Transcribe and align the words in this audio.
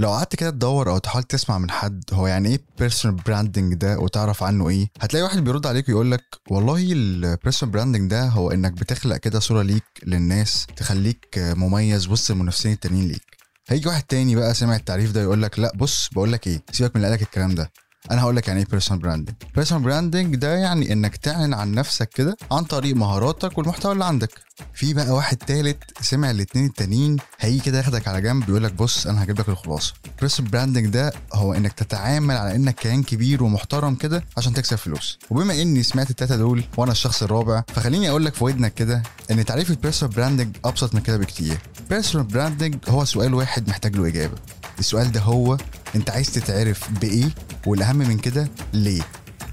لو 0.00 0.08
قعدت 0.10 0.36
كده 0.36 0.50
تدور 0.50 0.90
أو 0.90 0.98
تحاول 0.98 1.22
تسمع 1.24 1.58
من 1.58 1.70
حد 1.70 2.04
هو 2.12 2.26
يعني 2.26 2.48
إيه 2.48 2.60
personal 2.78 3.16
branding 3.16 3.74
ده 3.74 3.98
وتعرف 3.98 4.42
عنه 4.42 4.68
إيه 4.68 4.88
هتلاقي 5.00 5.22
واحد 5.22 5.44
بيرد 5.44 5.66
عليك 5.66 5.88
ويقول 5.88 6.10
لك 6.10 6.24
والله 6.50 6.92
ال 6.92 7.01
personal 7.01 7.72
branding 7.72 8.10
ده 8.10 8.28
هو 8.28 8.50
انك 8.50 8.72
بتخلق 8.72 9.16
كده 9.16 9.40
صورة 9.40 9.62
ليك 9.62 9.84
للناس 10.06 10.66
تخليك 10.76 11.26
مميز 11.38 12.08
وسط 12.08 12.30
المنافسين 12.30 12.72
التانيين 12.72 13.08
ليك. 13.08 13.22
هيجي 13.68 13.88
واحد 13.88 14.02
تاني 14.02 14.36
بقى 14.36 14.54
سمع 14.54 14.76
التعريف 14.76 15.12
ده 15.12 15.22
يقول 15.22 15.42
لك 15.42 15.58
لا 15.58 15.72
بص 15.76 16.08
بقول 16.12 16.32
لك 16.32 16.46
إيه 16.46 16.62
سيبك 16.72 16.96
من 16.96 17.02
اللي 17.04 17.08
قالك 17.16 17.22
الكلام 17.22 17.54
ده. 17.54 17.70
أنا 18.10 18.22
هقول 18.22 18.36
لك 18.36 18.48
يعني 18.48 18.60
إيه 18.60 18.66
personal 18.66 19.02
branding 19.02 19.34
personal 19.54 19.82
branding 19.84 20.36
ده 20.36 20.54
يعني 20.54 20.92
إنك 20.92 21.16
تعلن 21.16 21.54
عن 21.54 21.72
نفسك 21.72 22.08
كده 22.08 22.36
عن 22.50 22.64
طريق 22.64 22.96
مهاراتك 22.96 23.58
والمحتوى 23.58 23.92
اللي 23.92 24.04
عندك. 24.04 24.30
في 24.74 24.94
بقى 24.94 25.10
واحد 25.10 25.36
تالت 25.36 25.78
سمع 26.02 26.30
الاتنين 26.30 26.66
التانيين 26.66 27.16
هيجي 27.40 27.60
كده 27.60 27.78
ياخدك 27.78 28.08
على 28.08 28.20
جنب 28.20 28.48
يقول 28.48 28.64
لك 28.64 28.72
بص 28.72 29.06
أنا 29.06 29.24
هجيب 29.24 29.40
لك 29.40 29.48
الخلاصة. 29.48 29.94
personal 30.20 30.50
branding 30.50 30.86
ده 30.86 31.12
هو 31.34 31.54
إنك 31.54 31.72
تتعامل 31.72 32.36
على 32.36 32.54
إنك 32.56 32.74
كيان 32.74 33.02
كبير 33.02 33.42
ومحترم 33.42 33.94
كده 33.94 34.24
عشان 34.36 34.54
تكسب 34.54 34.76
فلوس. 34.76 35.18
وبما 35.30 35.62
إني 35.62 35.82
سمعت 35.82 36.10
التلاتة 36.10 36.36
دول 36.36 36.64
وأنا 36.76 36.92
الشخص 36.92 37.22
الرابع 37.22 37.62
فخليني 37.68 38.10
أقول 38.10 38.24
لك 38.24 38.34
في 38.34 38.44
ودنك 38.44 38.74
كده 38.74 39.02
إن 39.30 39.44
تعريف 39.44 39.70
ال 39.70 39.75
personal 39.75 40.14
branding 40.14 40.56
أبسط 40.64 40.94
من 40.94 41.00
كده 41.00 41.16
بكتير. 41.16 41.58
personal 41.90 42.26
branding 42.26 42.76
هو 42.88 43.04
سؤال 43.04 43.34
واحد 43.34 43.68
محتاج 43.68 43.96
له 43.96 44.06
إجابة. 44.08 44.36
السؤال 44.80 45.12
ده 45.12 45.20
هو 45.20 45.56
انت 45.94 46.10
عايز 46.10 46.30
تتعرف 46.32 46.90
بإيه 46.90 47.30
والأهم 47.66 47.96
من 47.96 48.18
كده 48.18 48.48
ليه؟ 48.72 49.02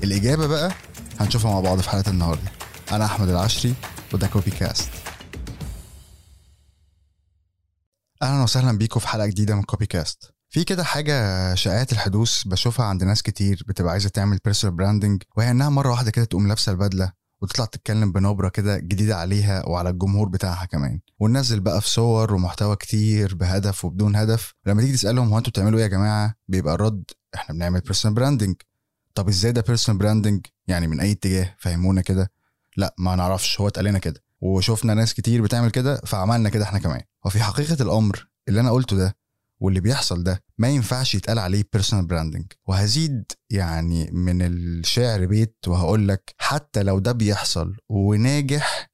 الإجابة 0.04 0.48
بقى 0.48 0.72
هنشوفها 1.20 1.52
مع 1.52 1.60
بعض 1.60 1.80
في 1.82 1.90
حلقة 1.90 2.10
النهارده. 2.12 2.52
أنا 2.92 3.06
أحمد 3.06 3.30
العشري 3.30 3.74
وده 4.14 4.28
كوبي 4.28 4.52
كاست 4.52 4.90
أهلا 8.22 8.44
وسهلا 8.44 8.78
بيكم 8.78 9.00
في 9.00 9.08
حلقة 9.08 9.28
جديدة 9.28 9.56
من 9.56 9.64
كوبي 9.64 9.86
كاست 9.86 10.32
في 10.50 10.64
كده 10.64 10.84
حاجة 10.84 11.56
شائعة 11.56 11.88
الحدوث 11.92 12.44
بشوفها 12.48 12.86
عند 12.86 13.04
ناس 13.04 13.22
كتير 13.22 13.64
بتبقى 13.68 13.92
عايزة 13.92 14.10
تعمل 14.10 14.38
personal 14.46 14.76
branding 14.76 15.24
وهي 15.38 15.52
إنها 15.52 15.70
مرة 15.70 15.92
واحدة 15.92 16.12
كده 16.12 16.26
تقوم 16.26 16.48
لابسة 16.48 16.72
البدلة 16.72 17.12
وتطلع 17.42 17.66
تتكلم 17.66 18.12
بنبرة 18.12 18.50
كده 18.50 18.78
جديدة 18.78 19.16
عليها 19.18 19.66
وعلى 19.66 19.90
الجمهور 19.90 20.30
بتاعها 20.30 20.66
كمان. 20.66 21.00
وننزل 21.20 21.60
بقى 21.60 21.82
في 21.82 21.90
صور 21.90 22.34
ومحتوى 22.34 22.76
كتير 22.76 23.36
بهدف 23.36 23.86
وبدون 23.86 24.16
هدف. 24.16 24.54
لما 24.66 24.82
تيجي 24.82 24.94
تسألهم 24.94 25.30
هو 25.30 25.38
أنتوا 25.38 25.52
بتعملوا 25.52 25.78
إيه 25.80 25.84
يا 25.84 25.90
جماعة؟ 25.90 26.36
بيبقى 26.48 26.74
الرد 26.74 27.04
إحنا 27.36 27.56
بنعمل 27.56 27.80
personal 27.80 28.16
branding 28.16 28.56
طب 29.16 29.28
إزاي 29.28 29.52
ده 29.52 29.62
personal 29.62 30.00
branding 30.00 30.46
يعني 30.68 30.88
من 30.88 31.00
أي 31.00 31.12
اتجاه؟ 31.12 31.56
فهمونا 31.60 32.02
كده. 32.02 32.32
لا 32.78 32.96
ما 32.98 33.16
نعرفش. 33.16 33.62
هو 33.62 33.68
اتقال 33.68 33.86
لنا 33.86 34.00
كده. 34.00 34.24
وشفنا 34.42 34.94
ناس 34.94 35.14
كتير 35.14 35.42
بتعمل 35.42 35.70
كده 35.72 36.02
فعملنا 36.06 36.50
كده 36.50 36.64
إحنا 36.64 36.80
كمان. 36.80 37.02
وفي 37.26 37.40
حقيقة 37.40 37.84
الأمر 37.84 38.30
اللي 38.48 38.60
أنا 38.60 38.72
قلته 38.72 38.98
ده 38.98 39.16
واللي 39.60 39.80
بيحصل 39.80 40.24
ده 40.24 40.44
ما 40.60 40.70
ينفعش 40.70 41.16
يتقال 41.16 41.40
عليه 41.40 41.64
personal 41.74 42.06
branding 42.06 42.46
وهزيد 42.68 43.24
يعني 43.50 44.10
من 44.12 44.42
الشعر 44.42 45.26
بيت 45.26 45.58
وهقول 45.68 46.08
لك 46.08 46.36
حتى 46.38 46.84
لو 46.84 47.00
ده 47.00 47.12
بيحصل 47.12 47.76
وناجح 47.90 48.88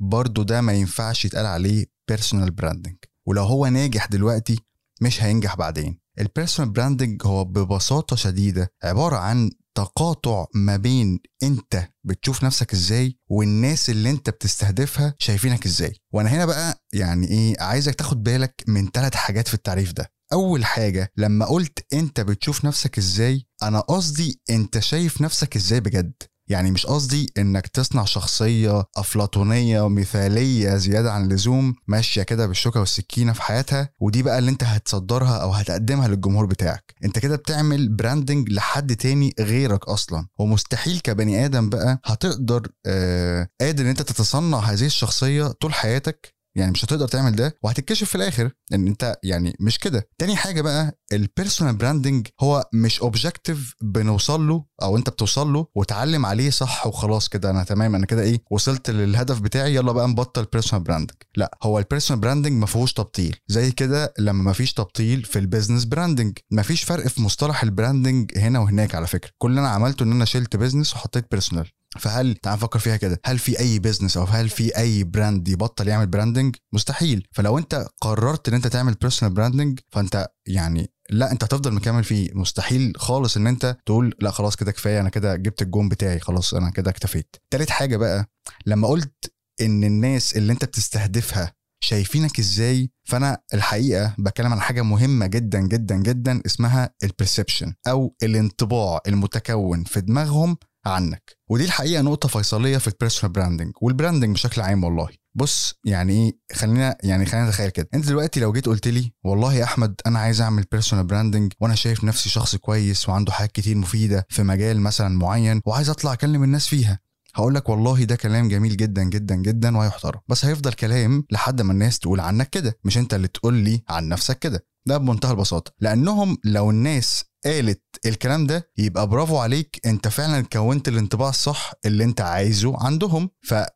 برضه 0.00 0.44
ده 0.44 0.60
ما 0.60 0.72
ينفعش 0.72 1.24
يتقال 1.24 1.46
عليه 1.46 1.86
personal 2.08 2.50
branding 2.50 2.96
ولو 3.26 3.42
هو 3.44 3.66
ناجح 3.66 4.06
دلوقتي 4.06 4.58
مش 5.00 5.22
هينجح 5.22 5.56
بعدين. 5.56 6.00
ال 6.20 6.26
personal 6.26 6.70
branding 6.70 7.22
هو 7.26 7.44
ببساطة 7.44 8.16
شديدة 8.16 8.72
عبارة 8.82 9.16
عن 9.16 9.50
تقاطع 9.74 10.46
ما 10.54 10.76
بين 10.76 11.20
انت 11.42 11.88
بتشوف 12.04 12.44
نفسك 12.44 12.72
إزاي 12.72 13.18
والناس 13.28 13.90
اللي 13.90 14.10
انت 14.10 14.30
بتستهدفها 14.30 15.14
شايفينك 15.18 15.66
إزاي. 15.66 15.94
وأنا 16.12 16.28
هنا 16.30 16.46
بقى 16.46 16.84
يعني 16.92 17.28
إيه 17.28 17.60
عايزك 17.60 17.94
تاخد 17.94 18.22
بالك 18.22 18.64
من 18.68 18.90
ثلاث 18.90 19.14
حاجات 19.14 19.48
في 19.48 19.54
التعريف 19.54 19.92
ده. 19.92 20.12
أول 20.32 20.64
حاجة 20.64 21.12
لما 21.16 21.46
قلت 21.46 21.86
أنت 21.92 22.20
بتشوف 22.20 22.64
نفسك 22.64 22.98
إزاي 22.98 23.46
أنا 23.62 23.80
قصدي 23.80 24.40
أنت 24.50 24.78
شايف 24.78 25.20
نفسك 25.20 25.56
إزاي 25.56 25.80
بجد. 25.80 26.12
يعني 26.50 26.70
مش 26.70 26.86
قصدي 26.86 27.32
إنك 27.38 27.66
تصنع 27.66 28.04
شخصية 28.04 28.84
أفلاطونية 28.96 29.88
مثالية 29.88 30.76
زيادة 30.76 31.12
عن 31.12 31.24
اللزوم 31.24 31.74
ماشية 31.86 32.22
كده 32.22 32.46
بالشوكة 32.46 32.80
والسكينة 32.80 33.32
في 33.32 33.42
حياتها 33.42 33.90
ودي 34.00 34.22
بقى 34.22 34.38
اللي 34.38 34.50
أنت 34.50 34.64
هتصدرها 34.64 35.36
أو 35.36 35.50
هتقدمها 35.50 36.08
للجمهور 36.08 36.46
بتاعك. 36.46 36.94
أنت 37.04 37.18
كده 37.18 37.36
بتعمل 37.36 37.88
branding 37.88 38.48
لحد 38.52 38.96
تاني 38.96 39.34
غيرك 39.40 39.88
أصلا. 39.88 40.26
ومستحيل 40.38 41.00
كبني 41.00 41.44
آدم 41.44 41.68
بقى 41.68 42.00
هتقدر 42.04 42.68
آه 42.86 43.48
قادر 43.60 43.84
إن 43.84 43.88
أنت 43.88 44.02
تتصنع 44.02 44.58
هذه 44.58 44.86
الشخصية 44.86 45.46
طول 45.46 45.74
حياتك 45.74 46.34
يعني 46.58 46.70
مش 46.72 46.84
هتقدر 46.84 47.08
تعمل 47.08 47.36
ده 47.36 47.56
وهتتكشف 47.62 48.08
في 48.08 48.14
الآخر 48.14 48.50
إن 48.74 48.86
أنت 48.86 49.16
يعني 49.22 49.56
مش 49.60 49.78
كده. 49.78 50.08
تاني 50.18 50.36
حاجة 50.36 50.60
بقى 50.62 50.98
ال 51.12 51.19
personal 51.19 51.76
branding 51.76 52.26
هو 52.40 52.64
مش 52.74 53.00
objective 53.00 53.74
بنوصل 53.82 54.48
له 54.48 54.64
أو 54.82 54.96
أنت 54.96 55.10
بتوصل 55.10 55.52
له 55.52 55.66
وتعلم 55.74 56.26
عليه 56.26 56.50
صح 56.50 56.86
وخلاص 56.86 57.28
كده 57.28 57.50
أنا 57.50 57.64
تمام 57.64 57.94
أنا 57.94 58.06
كده 58.06 58.22
إيه 58.22 58.42
وصلت 58.50 58.90
للهدف 58.90 59.40
بتاعي 59.40 59.74
يلا 59.74 59.92
بقى 59.92 60.08
نبطل 60.08 60.44
personal 60.52 60.84
branding 60.84 61.16
لا 61.36 61.58
هو 61.62 61.78
ال 61.78 61.83
personal 61.83 62.20
branding 62.20 62.52
ما 62.52 62.66
فيهوش 62.66 62.92
تبطيل. 62.92 63.36
زي 63.48 63.70
كده 63.70 64.14
لما 64.18 64.42
ما 64.42 64.52
فيش 64.52 64.72
تبطيل 64.72 65.24
في 65.24 65.38
ال 65.38 65.43
business 65.43 65.84
branding 65.84 66.38
ما 66.50 66.62
فيش 66.62 66.82
فرق 66.84 67.06
في 67.08 67.22
مصطلح 67.22 67.62
ال 67.62 67.70
branding 67.70 68.38
هنا 68.38 68.58
وهناك 68.58 68.94
على 68.94 69.06
فكرة. 69.06 69.30
كل 69.38 69.50
اللي 69.50 69.60
أنا 69.60 69.68
عملته 69.68 70.02
إن 70.02 70.12
أنا 70.12 70.24
شلت 70.24 70.56
business 70.56 70.94
وحطيت 70.94 71.30
personal 71.30 71.70
فهل 71.98 72.34
تعال 72.34 72.56
نفكر 72.56 72.78
فيها 72.78 72.96
كده. 72.96 73.20
هل 73.24 73.38
في 73.38 73.58
أي 73.60 73.78
business 73.78 74.16
أو 74.16 74.24
هل 74.24 74.48
في 74.48 74.76
أي 74.76 75.04
brand 75.04 75.48
يبطل 75.48 75.88
يعمل 75.88 76.06
branding 76.06 76.56
مستحيل. 76.72 77.26
فلو 77.32 77.58
أنت 77.58 77.86
قررت 78.00 78.48
إن 78.48 78.54
أنت 78.54 78.66
تعمل 78.66 78.94
personal 78.94 79.34
branding 79.34 79.80
فأنت 79.92 80.28
يعني 80.46 80.90
لا 81.10 81.32
أنت 81.32 81.44
هتفضل 81.44 81.72
مكمل 81.72 82.04
فيه. 82.04 82.30
مستحيل 82.34 82.92
خالص 82.96 83.36
إن 83.36 83.46
أنت 83.46 83.76
تقول 83.86 84.14
لا 84.20 84.30
خلاص 84.30 84.56
كده 84.56 84.72
كفاية 84.72 85.00
أنا 85.00 85.08
كده 85.08 85.36
جبت 85.36 85.62
الجون 85.62 85.88
بتاعي 85.88 86.18
خلاص 86.20 86.54
أنا 86.54 86.70
كده 86.70 86.90
اكتفيت. 86.90 87.36
تالت 87.50 87.70
حاجة 87.70 87.96
بقى 87.96 88.26
لما 88.66 88.88
قلت 88.88 89.32
إن 89.60 89.84
الناس 89.84 90.36
اللي 90.36 90.52
أنت 90.52 90.64
بتستهدفها 90.64 91.52
شايفينك 91.80 92.38
إزاي 92.38 92.90
فأنا 93.08 93.38
الحقيقة 93.54 94.14
بتكلم 94.18 94.52
عن 94.52 94.60
حاجة 94.60 94.82
مهمة 94.82 95.26
جدا 95.26 95.60
جدا 95.60 95.96
جدا 95.96 96.42
اسمها 96.46 96.90
ال 97.04 97.10
perception 97.10 97.74
أو 97.88 98.16
الانطباع 98.22 99.00
المتكون 99.08 99.84
في 99.84 100.00
دماغهم 100.00 100.56
عنك. 100.86 101.36
ودي 101.48 101.64
الحقيقة 101.64 102.02
نقطة 102.02 102.28
فيصلية 102.28 102.78
في 102.78 102.88
ال 102.88 102.93
personal 102.93 103.32
branding 103.32 103.72
وال 103.80 103.91
branding 103.91 104.34
بشكل 104.34 104.60
عام 104.60 104.84
والله. 104.84 105.08
بص 105.34 105.74
يعني 105.84 106.12
إيه؟ 106.12 106.56
خلينا 106.56 106.96
يعني 107.02 107.26
خلينا 107.26 107.48
نتخيل 107.48 107.70
كده. 107.70 107.88
أنت 107.94 108.06
دلوقتي 108.06 108.40
لو 108.40 108.52
جيت 108.52 108.66
قلت 108.66 108.88
لي 108.88 109.12
والله 109.24 109.54
يا 109.54 109.64
أحمد 109.64 110.00
أنا 110.06 110.18
عايز 110.18 110.40
أعمل 110.40 110.64
personal 110.72 111.06
branding 111.06 111.52
وأنا 111.60 111.74
شايف 111.74 112.04
نفسي 112.04 112.28
شخص 112.28 112.56
كويس 112.56 113.08
وعنده 113.08 113.32
حاجات 113.32 113.52
كتير 113.52 113.76
مفيدة 113.76 114.26
في 114.28 114.42
مجال 114.42 114.80
مثلا 114.80 115.08
معين 115.18 115.60
وعايز 115.66 115.90
أطلع 115.90 116.12
أكلم 116.12 116.42
الناس 116.44 116.66
فيها. 116.66 116.98
هقول 117.34 117.54
لك 117.54 117.68
والله 117.68 118.04
ده 118.04 118.16
كلام 118.16 118.48
جميل 118.48 118.76
جدا 118.76 119.02
جدا 119.02 119.34
جدا 119.34 119.76
وهيحترم. 119.76 120.20
بس 120.28 120.44
هيفضل 120.44 120.72
كلام 120.72 121.24
لحد 121.30 121.62
ما 121.62 121.72
الناس 121.72 121.98
تقول 121.98 122.20
عنك 122.20 122.50
كده 122.50 122.78
مش 122.84 122.98
أنت 122.98 123.14
اللي 123.14 123.28
تقول 123.28 123.54
لي 123.54 123.82
عن 123.88 124.08
نفسك 124.08 124.38
كده. 124.38 124.66
ده 124.86 124.98
بمنتهى 124.98 125.30
البساطة. 125.30 125.72
لأنهم 125.80 126.36
لو 126.44 126.70
الناس 126.70 127.24
قالت 127.44 127.82
الكلام 128.06 128.46
ده 128.46 128.70
يبقى 128.78 129.06
برافو 129.08 129.36
عليك 129.36 129.80
انت 129.86 130.08
فعلا 130.08 130.40
كونت 130.52 130.88
الانطباع 130.88 131.28
الصح 131.28 131.72
اللي 131.86 132.04
انت 132.04 132.20
عايزه 132.20 132.76
عندهم. 132.86 133.30
فيا 133.42 133.66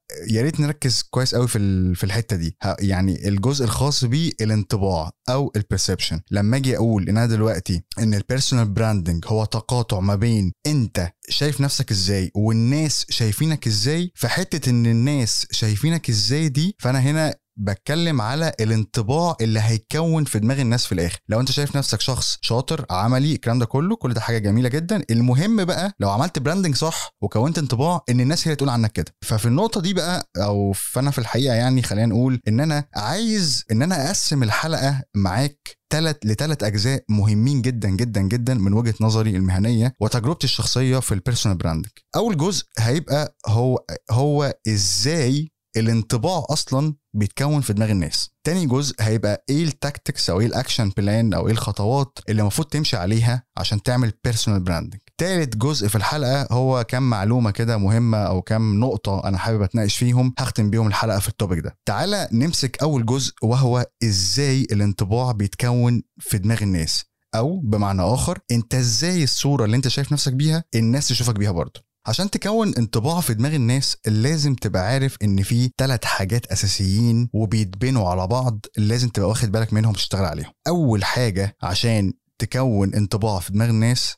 ريت 0.42 0.60
نركز 0.60 1.02
كويس 1.10 1.34
قوي 1.34 1.48
في 1.48 1.94
في 1.94 2.04
الحتة 2.04 2.36
دي. 2.36 2.56
يعني 2.80 3.28
الجزء 3.28 3.64
الخاص 3.64 4.04
بيه 4.04 4.32
الانطباع 4.40 5.10
أو 5.28 5.52
ال 5.56 5.62
perception 5.62 6.20
لما 6.30 6.56
أجي 6.56 6.76
أقول 6.76 7.08
إن 7.08 7.16
أنا 7.16 7.26
دلوقتي 7.26 7.82
إن 7.98 8.14
ال 8.14 8.20
personal 8.20 8.68
branding 8.68 9.24
هو 9.26 9.44
تقاطع 9.44 10.00
ما 10.00 10.14
بين 10.14 10.52
أنت 10.66 11.12
شايف 11.28 11.60
نفسك 11.60 11.90
إزاي 11.90 12.30
والناس 12.34 13.06
شايفينك 13.10 13.66
إزاي 13.66 14.12
فحتة 14.14 14.70
إن 14.70 14.86
الناس 14.86 15.46
شايفينك 15.50 16.08
إزاي 16.10 16.48
دي 16.48 16.76
فأنا 16.78 17.00
هنا 17.00 17.34
بتكلم 17.56 18.20
على 18.20 18.52
الانطباع 18.60 19.36
اللي 19.40 19.60
هيتكون 19.60 20.24
في 20.24 20.38
دماغ 20.38 20.60
الناس 20.60 20.86
في 20.86 20.92
الآخر. 20.92 21.18
لو 21.28 21.40
أنت 21.40 21.50
شايف 21.52 21.76
نفسك 21.76 22.00
شخص 22.00 22.38
شاطر 22.40 22.86
عملي 22.90 23.32
الكلام 23.32 23.58
ده 23.58 23.66
كله 23.66 23.96
كل 23.96 24.14
ده 24.14 24.20
حاجة 24.20 24.38
جميلة 24.38 24.68
جدا. 24.68 25.02
المهم 25.10 25.64
بقى 25.64 25.92
لو 26.00 26.10
عملت 26.10 26.38
branding 26.38 26.74
صح 26.74 27.10
وكونت 27.22 27.58
انطباع 27.58 28.00
إن 28.10 28.20
الناس 28.20 28.40
هي 28.40 28.44
اللي 28.46 28.56
تقول 28.56 28.68
عنك 28.68 28.92
كده. 28.92 29.12
ففي 29.24 29.46
النقطة 29.46 29.80
دي 29.80 29.94
بقى 29.94 30.30
أو 30.36 30.72
فأنا 30.72 31.10
في 31.10 31.18
الحقيقة 31.18 31.54
يعني 31.54 31.82
خلينا 31.82 32.06
نقول 32.06 32.40
إن 32.48 32.60
أنا 32.60 32.84
عايز 32.96 33.64
إن 33.70 33.82
أنا 33.82 34.06
أقسم 34.06 34.42
الحلقة 34.42 35.02
معاك 35.14 35.58
ثلاث 35.92 36.16
لثلاث 36.24 36.62
أجزاء 36.64 37.04
مهمين 37.10 37.62
جدا 37.62 37.88
جدا 37.88 38.20
جدا 38.20 38.54
من 38.54 38.72
وجهة 38.72 38.94
نظري 39.00 39.30
المهنية 39.36 39.92
وتجربتي 40.00 40.44
الشخصية 40.44 40.98
في 40.98 41.14
ال 41.14 41.19
personal 41.19 41.58
branding 41.58 41.92
أول 42.16 42.36
جزء 42.36 42.64
هيبقى 42.78 43.36
هو 43.46 43.78
هو 44.10 44.54
إزاي 44.68 45.51
الانطباع 45.76 46.44
أصلا 46.50 46.94
بيتكون 47.14 47.60
في 47.60 47.72
دماغ 47.72 47.90
الناس. 47.90 48.30
تاني 48.44 48.66
جزء 48.66 48.94
هيبقى 49.00 49.44
إيه 49.48 49.64
ال 49.64 49.72
tactics 49.72 50.30
أو 50.30 50.40
إيه 50.40 50.46
ال 50.46 50.53
action 50.53 50.92
plan 50.96 51.34
أو 51.34 51.46
إيه 51.46 51.52
الخطوات 51.52 52.18
اللي 52.28 52.42
المفروض 52.42 52.68
تمشي 52.68 52.96
عليها 52.96 53.44
عشان 53.56 53.82
تعمل 53.82 54.12
personal 54.24 54.60
branding 54.60 55.00
تالت 55.18 55.56
جزء 55.56 55.88
في 55.88 55.96
الحلقة 55.96 56.46
هو 56.50 56.84
كام 56.84 57.10
معلومة 57.10 57.50
كده 57.50 57.78
مهمة 57.78 58.18
أو 58.18 58.42
كام 58.42 58.80
نقطة 58.80 59.28
أنا 59.28 59.38
حابب 59.38 59.62
أتناقش 59.62 59.96
فيهم 59.96 60.34
هختم 60.38 60.70
بيهم 60.70 60.86
الحلقة 60.86 61.18
في 61.18 61.28
ال 61.28 61.33
topic 61.33 61.58
ده. 61.58 61.78
تعالى 61.86 62.28
نمسك 62.32 62.82
أول 62.82 63.06
جزء 63.06 63.32
وهو 63.42 63.86
إزاي 64.04 64.66
الانطباع 64.72 65.32
بيتكون 65.32 66.02
في 66.20 66.38
دماغ 66.38 66.62
الناس. 66.62 67.04
أو 67.34 67.60
بمعنى 67.60 68.02
آخر 68.02 68.38
أنت 68.50 68.74
إزاي 68.74 69.24
الصورة 69.24 69.64
اللي 69.64 69.76
أنت 69.76 69.88
شايف 69.88 70.12
نفسك 70.12 70.32
بيها 70.32 70.64
الناس 70.74 71.08
تشوفك 71.08 71.34
بيها 71.34 71.50
برضه. 71.50 71.80
عشان 72.06 72.30
تكون 72.30 72.74
انطباع 72.74 73.20
في 73.20 73.34
دماغ 73.34 73.54
الناس 73.54 73.96
لازم 74.06 74.54
تبقى 74.54 74.82
عارف 74.86 75.16
إن 75.22 75.42
في 75.42 75.70
ثلاث 75.78 76.04
حاجات 76.04 76.46
أساسيين 76.46 77.28
وبيتبنوا 77.32 78.08
على 78.08 78.26
بعض 78.26 78.66
لازم 78.76 79.08
تبقى 79.08 79.28
واخد 79.28 79.52
بالك 79.52 79.72
منهم 79.72 79.90
وتشتغل 79.92 80.24
عليهم. 80.24 80.52
أول 80.68 81.04
حاجة 81.04 81.56
عشان 81.62 82.12
تكون 82.38 82.94
انطباع 82.94 83.38
في 83.38 83.52
دماغ 83.52 83.68
الناس 83.68 84.14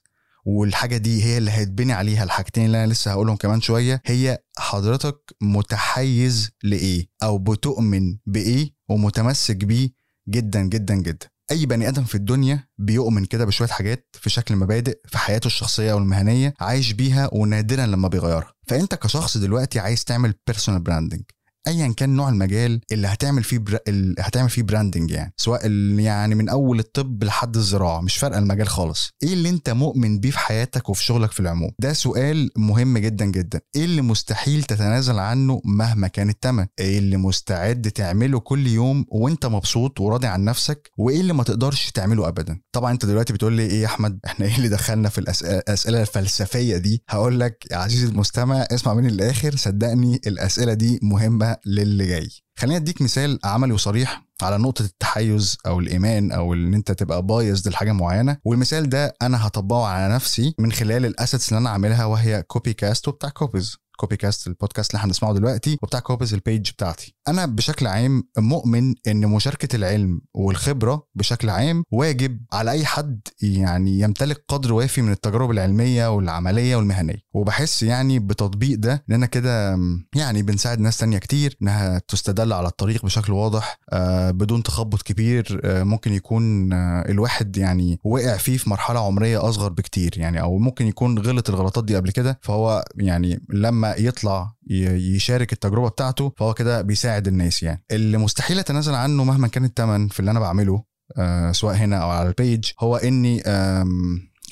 والحاجة 0.47 0.97
دي 0.97 1.25
هي 1.25 1.39
اللي 1.39 1.51
هيتبني 1.51 1.93
عليها 1.93 2.25
الحاجتين 2.25 2.67
اللي 2.67 2.85
أنا 2.85 2.93
لسه 2.93 3.11
هقولهم 3.11 3.37
كمان 3.37 3.61
شوية 3.61 4.03
هي 4.07 4.39
حضرتك 4.59 5.17
متحيز 5.43 6.51
لإيه؟ 6.63 7.07
أو 7.23 7.39
بتؤمن 7.39 8.17
بإيه؟ 8.27 8.71
ومتمسك 8.89 9.57
بيه 9.57 9.91
جدا 10.29 10.63
جدا 10.63 10.95
جدا. 10.95 11.27
أي 11.51 11.67
بني 11.67 11.89
آدم 11.89 12.05
في 12.05 12.15
الدنيا 12.15 12.69
بيؤمن 12.79 13.25
كده 13.25 13.45
بشوية 13.45 13.69
حاجات 13.69 14.17
في 14.21 14.31
شكل 14.31 14.57
مبادئ 14.57 14.99
في 15.09 15.19
حياته 15.19 15.47
الشخصية 15.47 15.93
والمهنية 15.93 16.55
عايش 16.61 16.93
بيها 16.93 17.29
ونادرا 17.33 17.87
لما 17.87 18.09
بيغيرها. 18.09 18.53
فأنت 18.69 18.95
كشخص 18.95 19.37
دلوقتي 19.37 19.79
عايز 19.79 20.05
تعمل 20.05 20.35
personal 20.47 20.81
branding 20.81 21.23
ايا 21.67 21.95
كان 21.97 22.11
نوع 22.17 22.29
المجال 22.29 22.81
اللي 22.93 23.09
هتعمل 23.09 23.45
فيه 23.45 23.59
بر... 23.59 23.79
اللي 23.89 24.15
هتعمل 24.19 24.51
فيه 24.51 24.63
branding 24.63 25.11
يعني. 25.11 25.33
سواء. 25.37 25.71
يعني 25.99 26.35
من 26.35 26.49
أول 26.49 26.79
الطب 26.79 27.25
لحد 27.25 27.57
الزراعة 27.57 28.01
مش 28.01 28.17
فارقة 28.17 28.39
المجال 28.39 28.69
خالص. 28.69 29.11
إيه 29.23 29.33
اللي 29.33 29.49
أنت 29.49 29.71
مؤمن 29.71 30.21
بيه 30.21 30.31
في 30.31 30.39
حياتك 30.39 30.89
وفي 30.89 31.05
شغلك 31.05 31.33
في 31.33 31.41
العموم؟ 31.41 31.71
ده 31.79 31.93
سؤال 31.93 32.51
مهم 32.57 32.99
جدا 32.99 33.25
جدا. 33.25 33.61
إيه 33.77 33.85
اللي 33.85 34.03
مستحيل 34.03 34.63
تتنازل 34.63 35.19
عنه 35.19 35.61
مهما 35.65 36.09
كان 36.09 36.29
الثمن 36.29 36.67
إيه 36.79 36.99
اللي 36.99 37.17
مستعد 37.17 37.91
تعمله 37.91 38.41
كل 38.41 38.67
يوم 38.67 39.05
وأنت 39.09 39.47
مبسوط 39.47 40.01
وراضي 40.01 40.27
عن 40.27 40.45
نفسك؟ 40.45 40.91
وإيه 40.99 41.21
اللي 41.21 41.33
ما 41.33 41.43
تقدرش 41.43 41.91
تعمله 41.91 42.29
ابدا؟ 42.29 42.61
طبعا 42.73 42.93
أنت 42.93 43.07
دلوقتي 43.07 43.33
بتقول 43.33 43.53
لي 43.53 43.63
إيه 43.63 43.83
يا 43.83 43.87
أحمد؟ 43.87 44.19
إحنا 44.27 44.47
إيه 44.47 44.57
اللي 44.57 44.69
دخلنا 44.69 45.09
في 45.09 45.19
الأسئلة 45.19 46.01
الفلسفية 46.01 46.77
دي؟ 46.77 47.03
هقول 47.09 47.41
لك 47.41 47.67
يا 47.71 47.77
عزيزي 47.77 48.07
المستمع 48.07 48.67
اسمع 48.73 48.95
مني 48.95 49.09
للاخر 49.09 49.57
صدقني 49.57 50.21
الأسئلة 50.27 50.75
دي 50.75 50.99
مهمة 51.03 51.54
للي 51.67 52.07
جاي. 52.07 52.29
خليني 52.59 52.77
أديك 52.77 53.03
مثال 53.03 53.39
عملي 53.45 53.73
وصريح 53.73 54.25
على 54.43 54.59
نقطة 54.59 54.83
التحيز 54.83 55.57
أو 55.67 55.81
الإيمان 55.81 56.33
أو 56.33 56.55
إن 56.55 56.75
أنت 56.75 56.93
تبقى 56.93 57.23
بايظ 57.23 57.69
لحاجة 57.69 57.93
معينة. 57.93 58.37
والمثال 58.45 58.89
ده 58.89 59.15
أنا 59.23 59.47
هطبقه 59.47 59.87
على 59.87 60.15
نفسي 60.15 60.55
من 60.59 60.73
خلال 60.73 61.07
ال 61.07 61.13
assets 61.13 61.49
اللي 61.49 61.59
أنا 61.59 61.71
عاملها 61.71 62.05
وهي 62.05 62.43
Copy 62.43 62.73
Cast 62.73 63.09
وبتاع 63.09 63.29
Copies 63.31 63.77
Copy 63.97 64.17
Cast 64.17 64.47
ال 64.47 64.52
podcast 64.52 64.91
اللي 64.91 64.99
إحنا 64.99 65.09
بنسمعه 65.09 65.35
دلوقتي 65.35 65.79
وبتاع 65.83 66.01
Copies 66.01 66.35
ال 66.35 66.42
page 66.42 66.71
بتاعتي. 66.71 67.15
أنا 67.29 67.47
بشكل 67.47 67.87
عام 67.87 68.23
مؤمن 68.39 68.95
إن 69.07 69.27
مشاركة 69.27 69.77
العلم 69.77 70.21
والخبرة 70.35 71.07
بشكل 71.15 71.51
عام 71.51 71.85
واجب 71.93 72.41
على 72.53 72.71
أي 72.71 72.85
حد 72.85 73.21
يعني 73.43 73.99
يمتلك 74.01 74.45
قدر 74.49 74.73
وافي 74.73 75.03
من 75.03 75.13
التجارب 75.13 75.51
العلمية 75.51 76.15
والعملية 76.15 76.77
والمهنية. 76.77 77.25
وبحس 77.35 77.83
يعني 77.83 78.19
بتطبيق 78.19 78.79
ده 78.79 79.05
اننا 79.11 79.27
كده 79.27 79.79
يعني 80.17 80.43
بنساعد 80.43 80.81
ناس 80.81 80.99
تانية 80.99 81.19
كتير 81.19 81.57
إنها 81.63 81.99
تستدل 81.99 82.53
على 82.53 82.69
الطريق 82.69 83.05
بشكل 83.05 83.33
واضح 83.33 83.79
آه 83.93 84.31
بدون 84.31 84.63
تخبط 84.63 85.03
كبير 85.03 85.61
آه 85.65 85.83
ممكن 85.83 86.13
يكون 86.13 86.73
آه 86.73 87.05
الواحد 87.09 87.57
يعني 87.57 88.01
وقع 88.05 88.37
فيه 88.37 88.57
في 88.57 88.71
مرحلة 88.71 89.07
عمرية 89.07 89.49
أصغر 89.49 89.69
بكتير 89.73 90.15
يعني 90.17 90.41
أو 90.41 90.59
ممكن 90.59 90.87
يكون 90.87 91.19
غلط 91.19 91.51
الغلطات 91.51 91.85
دي 91.85 91.97
قبل 91.97 92.11
كده. 92.11 92.39
فهو 92.43 92.85
يعني 92.97 93.41
لما 93.51 93.84
يطلع 93.99 94.55
يشارك 94.67 95.53
التجربة 95.53 95.89
بتاعته 95.89 96.33
فهو 96.37 96.55
كده 96.55 96.83
بيساعد 96.83 97.29
الناس 97.29 97.63
يعني. 97.63 97.85
اللي 97.91 98.19
مستحيل 98.19 98.59
أتنازل 98.59 98.95
عنه 98.95 99.25
مهما 99.25 99.49
كان 99.49 99.65
الثمن 99.65 100.09
في 100.09 100.21
اللي 100.21 100.31
أنا 100.31 100.41
بعمله 100.41 100.85
آه 101.19 101.53
سواء 101.53 101.75
هنا 101.75 101.97
أو 101.97 102.11
على 102.11 102.29
البيج 102.29 102.71
هو 102.81 102.97
إني 102.97 103.43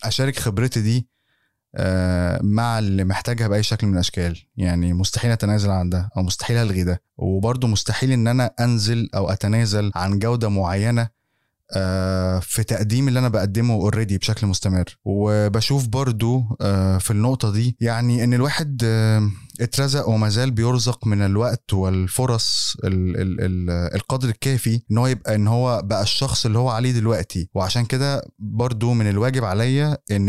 أشارك 0.04 0.38
خبرتي 0.38 0.80
دي 0.80 1.08
آه 1.74 2.40
مع 2.42 2.78
اللي 2.78 3.04
محتاجها 3.04 3.48
بأي 3.48 3.62
شكل 3.62 3.86
من 3.86 3.94
الأشكال. 3.94 4.38
يعني 4.56 4.92
مستحيل 4.92 5.30
أتنازل 5.30 5.70
عن 5.70 5.90
ده 5.90 6.10
أو 6.16 6.22
مستحيل 6.22 6.56
ألغي 6.56 6.84
ده. 6.84 7.02
وبرضه 7.16 7.68
مستحيل 7.68 8.12
إن 8.12 8.26
أنا 8.28 8.54
أنزل 8.60 9.08
أو 9.14 9.30
أتنازل 9.30 9.92
عن 9.94 10.18
جودة 10.18 10.48
معينة 10.48 11.08
في 12.42 12.64
تقديم 12.68 13.08
اللي 13.08 13.18
أنا 13.18 13.28
بقدمه 13.28 13.74
اوريدي 13.74 14.18
بشكل 14.18 14.46
مستمر. 14.46 14.84
وبشوف 15.04 15.88
برضو 15.88 16.42
في 16.98 17.10
النقطة 17.10 17.52
دي 17.52 17.76
يعني 17.80 18.24
إن 18.24 18.34
الواحد 18.34 18.82
اترزق 19.62 20.08
وما 20.08 20.28
زال 20.28 20.50
بيرزق 20.50 21.06
من 21.06 21.22
الوقت 21.22 21.72
والفرص 21.72 22.76
ال 22.84 23.16
ال 23.20 23.40
ال 23.40 23.70
القدر 23.94 24.28
الكافي 24.28 24.80
إن 24.90 24.98
هو 24.98 25.06
يبقى 25.06 25.34
إن 25.34 25.48
هو 25.48 25.82
بقى 25.84 26.02
الشخص 26.02 26.46
اللي 26.46 26.58
هو 26.58 26.68
عليه 26.68 26.92
دلوقتي. 26.92 27.48
وعشان 27.54 27.84
كده 27.84 28.22
برضو 28.38 28.92
من 28.92 29.08
الواجب 29.08 29.44
عليا 29.44 29.98
إن 30.10 30.28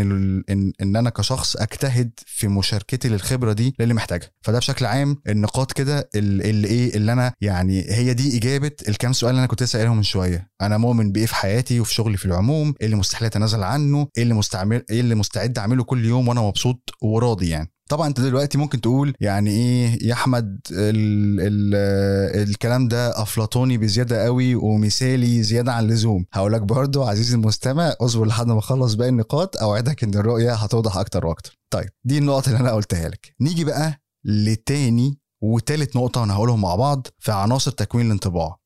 إن, 0.50 0.74
إن 0.82 0.96
أنا 0.96 1.10
كشخص 1.10 1.56
أجتهد 1.56 2.12
في 2.26 2.48
مشاركتي 2.48 3.10
للخبرة 3.10 3.54
دي 3.54 3.76
للي 3.80 3.94
محتاجها. 3.94 4.30
فده 4.42 4.58
بشكل 4.58 4.86
عام 4.86 5.18
النقاط 5.30 5.72
كده 5.72 6.10
اللي 6.16 6.68
إيه 6.68 6.96
اللي 6.96 7.14
أنا 7.14 7.34
يعني 7.42 7.86
هي 7.92 8.14
دي 8.14 8.38
إجابة 8.38 8.72
الكام 8.88 9.14
سؤال 9.14 9.30
اللي 9.30 9.40
أنا 9.40 9.48
كنت 9.48 9.64
سائلهم 9.64 9.98
من 9.98 10.04
شوية. 10.04 10.48
أنا 10.62 10.78
مؤمن 10.78 11.12
بإيه 11.12 11.26
في 11.26 11.36
حياتي 11.36 11.80
وفي 11.80 11.94
شغلي 11.94 12.18
في 12.18 12.26
العموم؟ 12.26 12.74
إيه 12.82 12.86
اللي 12.86 12.96
مستحيل 12.98 13.26
أتنازل 13.26 13.64
عنه؟ 13.64 14.08
إيه 14.18 14.24
اللي 14.24 14.34
مستعمل 14.34 14.84
إيه 14.90 15.00
اللي 15.00 15.16
مستعد 15.16 15.58
أعمله 15.60 15.84
كل 15.84 16.06
يوم 16.06 16.28
وأنا 16.28 16.42
مبسوط 16.42 16.90
وراضي 17.02 17.50
يعني؟ 17.50 17.73
طبعا 17.90 18.08
أنت 18.08 18.20
دلوقتي 18.22 18.58
ممكن 18.58 18.82
تقول 18.82 19.14
يعني 19.20 19.50
إيه 19.50 20.08
يا 20.08 20.14
أحمد 20.14 20.60
ال 20.72 21.40
ال 21.40 21.76
الكلام 22.50 22.88
ده 22.88 23.22
أفلاطوني 23.22 23.78
بزيادة 23.78 24.24
قوي 24.26 24.56
ومثالي 24.56 25.44
زيادة 25.44 25.74
عن 25.74 25.84
اللزوم. 25.84 26.26
هقول 26.34 26.54
لك 26.54 26.62
برضه 26.62 27.10
عزيزي 27.10 27.36
المستمع 27.36 27.94
اصبر 28.02 28.26
لحد 28.26 28.48
ما 28.48 28.60
أخلص 28.60 28.94
باقي 28.94 29.10
النقاط 29.10 29.58
أوعدك 29.58 30.04
إن 30.04 30.14
الرؤية 30.14 30.54
هتوضح 30.54 30.98
أكتر 30.98 31.26
وأكتر. 31.26 31.58
طيب 31.74 31.90
دي 32.04 32.18
النقط 32.18 32.48
اللي 32.48 32.60
أنا 32.60 32.72
قلتها 32.72 33.10
لك. 33.10 33.36
نيجي 33.42 33.64
بقى 33.64 34.02
لتاني 34.26 35.18
وتالت 35.44 35.96
نقطة 35.96 36.22
وأنا 36.22 36.34
هقولهم 36.34 36.62
مع 36.62 36.76
بعض 36.76 37.08
في 37.20 37.32
عناصر 37.32 37.72
تكوين 37.72 38.06
الانطباع 38.06 38.58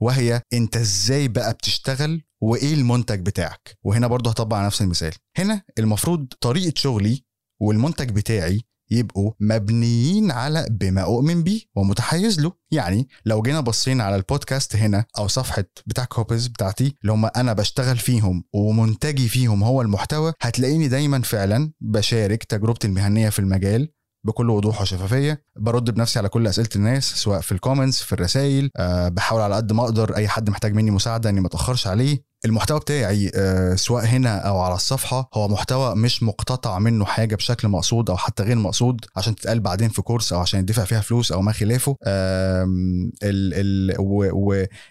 وهي 0.00 0.42
أنت 0.52 0.76
إزاي 0.76 1.28
بقى 1.28 1.52
بتشتغل 1.52 2.22
وإيه 2.42 2.74
المنتج 2.74 3.20
بتاعك؟ 3.26 3.78
وهنا 3.84 4.06
برضه 4.06 4.30
هطبق 4.30 4.56
على 4.56 4.66
نفس 4.66 4.82
المثال. 4.82 5.12
هنا 5.38 5.62
المفروض 5.78 6.26
طريقة 6.40 6.72
شغلي 6.76 7.24
والمنتج 7.60 8.10
بتاعي 8.10 8.62
يبقوا 8.90 9.32
مبنيين 9.40 10.30
على 10.30 10.66
بما 10.70 11.02
أؤمن 11.02 11.42
بيه 11.42 11.60
ومتحيز 11.76 12.40
له. 12.40 12.52
يعني 12.70 13.08
لو 13.24 13.42
جينا 13.42 13.60
بصينا 13.60 14.04
على 14.04 14.16
البودكاست 14.16 14.76
هنا 14.76 15.04
أو 15.18 15.28
صفحة 15.28 15.64
بتاع 15.86 16.04
كوبز 16.04 16.46
بتاعتي 16.46 16.94
اللي 17.02 17.12
هم 17.12 17.24
أنا 17.36 17.52
بشتغل 17.52 17.96
فيهم 17.96 18.44
ومنتجي 18.52 19.28
فيهم 19.28 19.64
هو 19.64 19.82
المحتوى 19.82 20.32
هتلاقيني 20.40 20.88
دايما 20.88 21.20
فعلا 21.22 21.72
بشارك 21.80 22.44
تجربتي 22.44 22.86
المهنية 22.86 23.28
في 23.28 23.38
المجال 23.38 23.88
بكل 24.26 24.50
وضوح 24.50 24.80
وشفافية. 24.80 25.42
برد 25.56 25.90
بنفسي 25.90 26.18
على 26.18 26.28
كل 26.28 26.46
أسئلة 26.46 26.68
الناس 26.76 27.04
سواء 27.14 27.40
في 27.40 27.52
ال 27.52 27.58
comments 27.58 28.02
في 28.02 28.12
الرسائل 28.12 28.70
أه 28.76 29.08
بحاول 29.08 29.40
على 29.40 29.54
قد 29.54 29.72
ما 29.72 29.84
أقدر 29.84 30.16
أي 30.16 30.28
حد 30.28 30.50
محتاج 30.50 30.74
مني 30.74 30.90
مساعدة 30.90 31.30
إني 31.30 31.40
ما 31.40 31.46
أتأخرش 31.46 31.86
عليه. 31.86 32.36
المحتوى 32.44 32.80
بتاعي 32.80 33.30
أه 33.34 33.74
سواء 33.74 34.04
هنا 34.04 34.38
أو 34.38 34.60
على 34.60 34.74
الصفحة 34.74 35.30
هو 35.34 35.48
محتوى 35.48 35.94
مش 35.94 36.22
مقتطع 36.22 36.78
منه 36.78 37.04
حاجة 37.04 37.34
بشكل 37.36 37.68
مقصود 37.68 38.10
أو 38.10 38.16
حتى 38.16 38.42
غير 38.42 38.56
مقصود 38.56 39.00
عشان 39.16 39.34
تتقال 39.34 39.60
بعدين 39.60 39.88
في 39.88 40.02
course 40.02 40.32
أو 40.32 40.40
عشان 40.40 40.60
يدفع 40.60 40.84
فيها 40.84 41.00
فلوس 41.00 41.32
أو 41.32 41.42
ما 41.42 41.52
خلافه. 41.52 41.96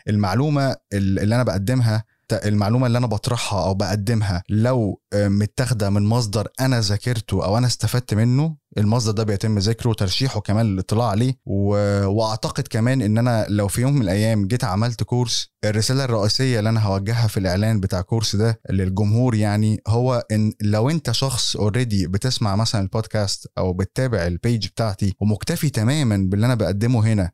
والمعلومه 0.07 0.75
اللي 0.93 1.35
أنا 1.35 1.43
بقدمها 1.43 2.03
المعلومة 2.33 2.87
اللي 2.87 2.97
أنا 2.97 3.07
بطرحها 3.07 3.63
أو 3.65 3.73
بقدمها 3.73 4.43
لو 4.49 5.01
متاخدة 5.13 5.89
من 5.89 6.03
مصدر 6.05 6.47
أنا 6.59 6.81
ذاكرته 6.81 7.45
أو 7.45 7.57
أنا 7.57 7.67
استفدت 7.67 8.13
منه 8.13 8.55
المصدر 8.77 9.11
ده 9.11 9.23
بيتم 9.23 9.57
ذكره 9.59 9.89
وترشيحه 9.89 10.39
كمان 10.39 10.65
للاطلاع 10.65 11.07
عليه. 11.07 11.33
و... 11.45 11.67
وأعتقد 12.05 12.67
كمان 12.67 13.01
إن 13.01 13.17
أنا 13.17 13.45
لو 13.49 13.67
في 13.67 13.81
يوم 13.81 13.93
من 13.93 14.01
الأيام 14.01 14.47
جيت 14.47 14.63
عملت 14.63 15.03
course 15.03 15.49
الرسالة 15.65 16.03
الرئيسية 16.03 16.59
اللي 16.59 16.69
أنا 16.69 16.83
هوجهها 16.83 17.27
في 17.27 17.37
الإعلان 17.39 17.79
بتاع 17.79 17.99
ال 17.99 18.04
course 18.04 18.35
ده 18.35 18.61
للجمهور 18.69 19.35
يعني 19.35 19.81
هو 19.87 20.23
إن 20.31 20.53
لو 20.61 20.89
أنت 20.89 21.11
شخص 21.11 21.55
already 21.55 22.07
بتسمع 22.07 22.55
مثلا 22.55 22.81
البودكاست 22.81 23.47
أو 23.57 23.73
بتتابع 23.73 24.27
ال 24.27 24.35
page 24.35 24.67
بتاعتي 24.67 25.13
ومكتفي 25.21 25.69
تماما 25.69 26.17
باللي 26.29 26.45
أنا 26.45 26.55
بقدمه 26.55 27.05
هنا 27.13 27.31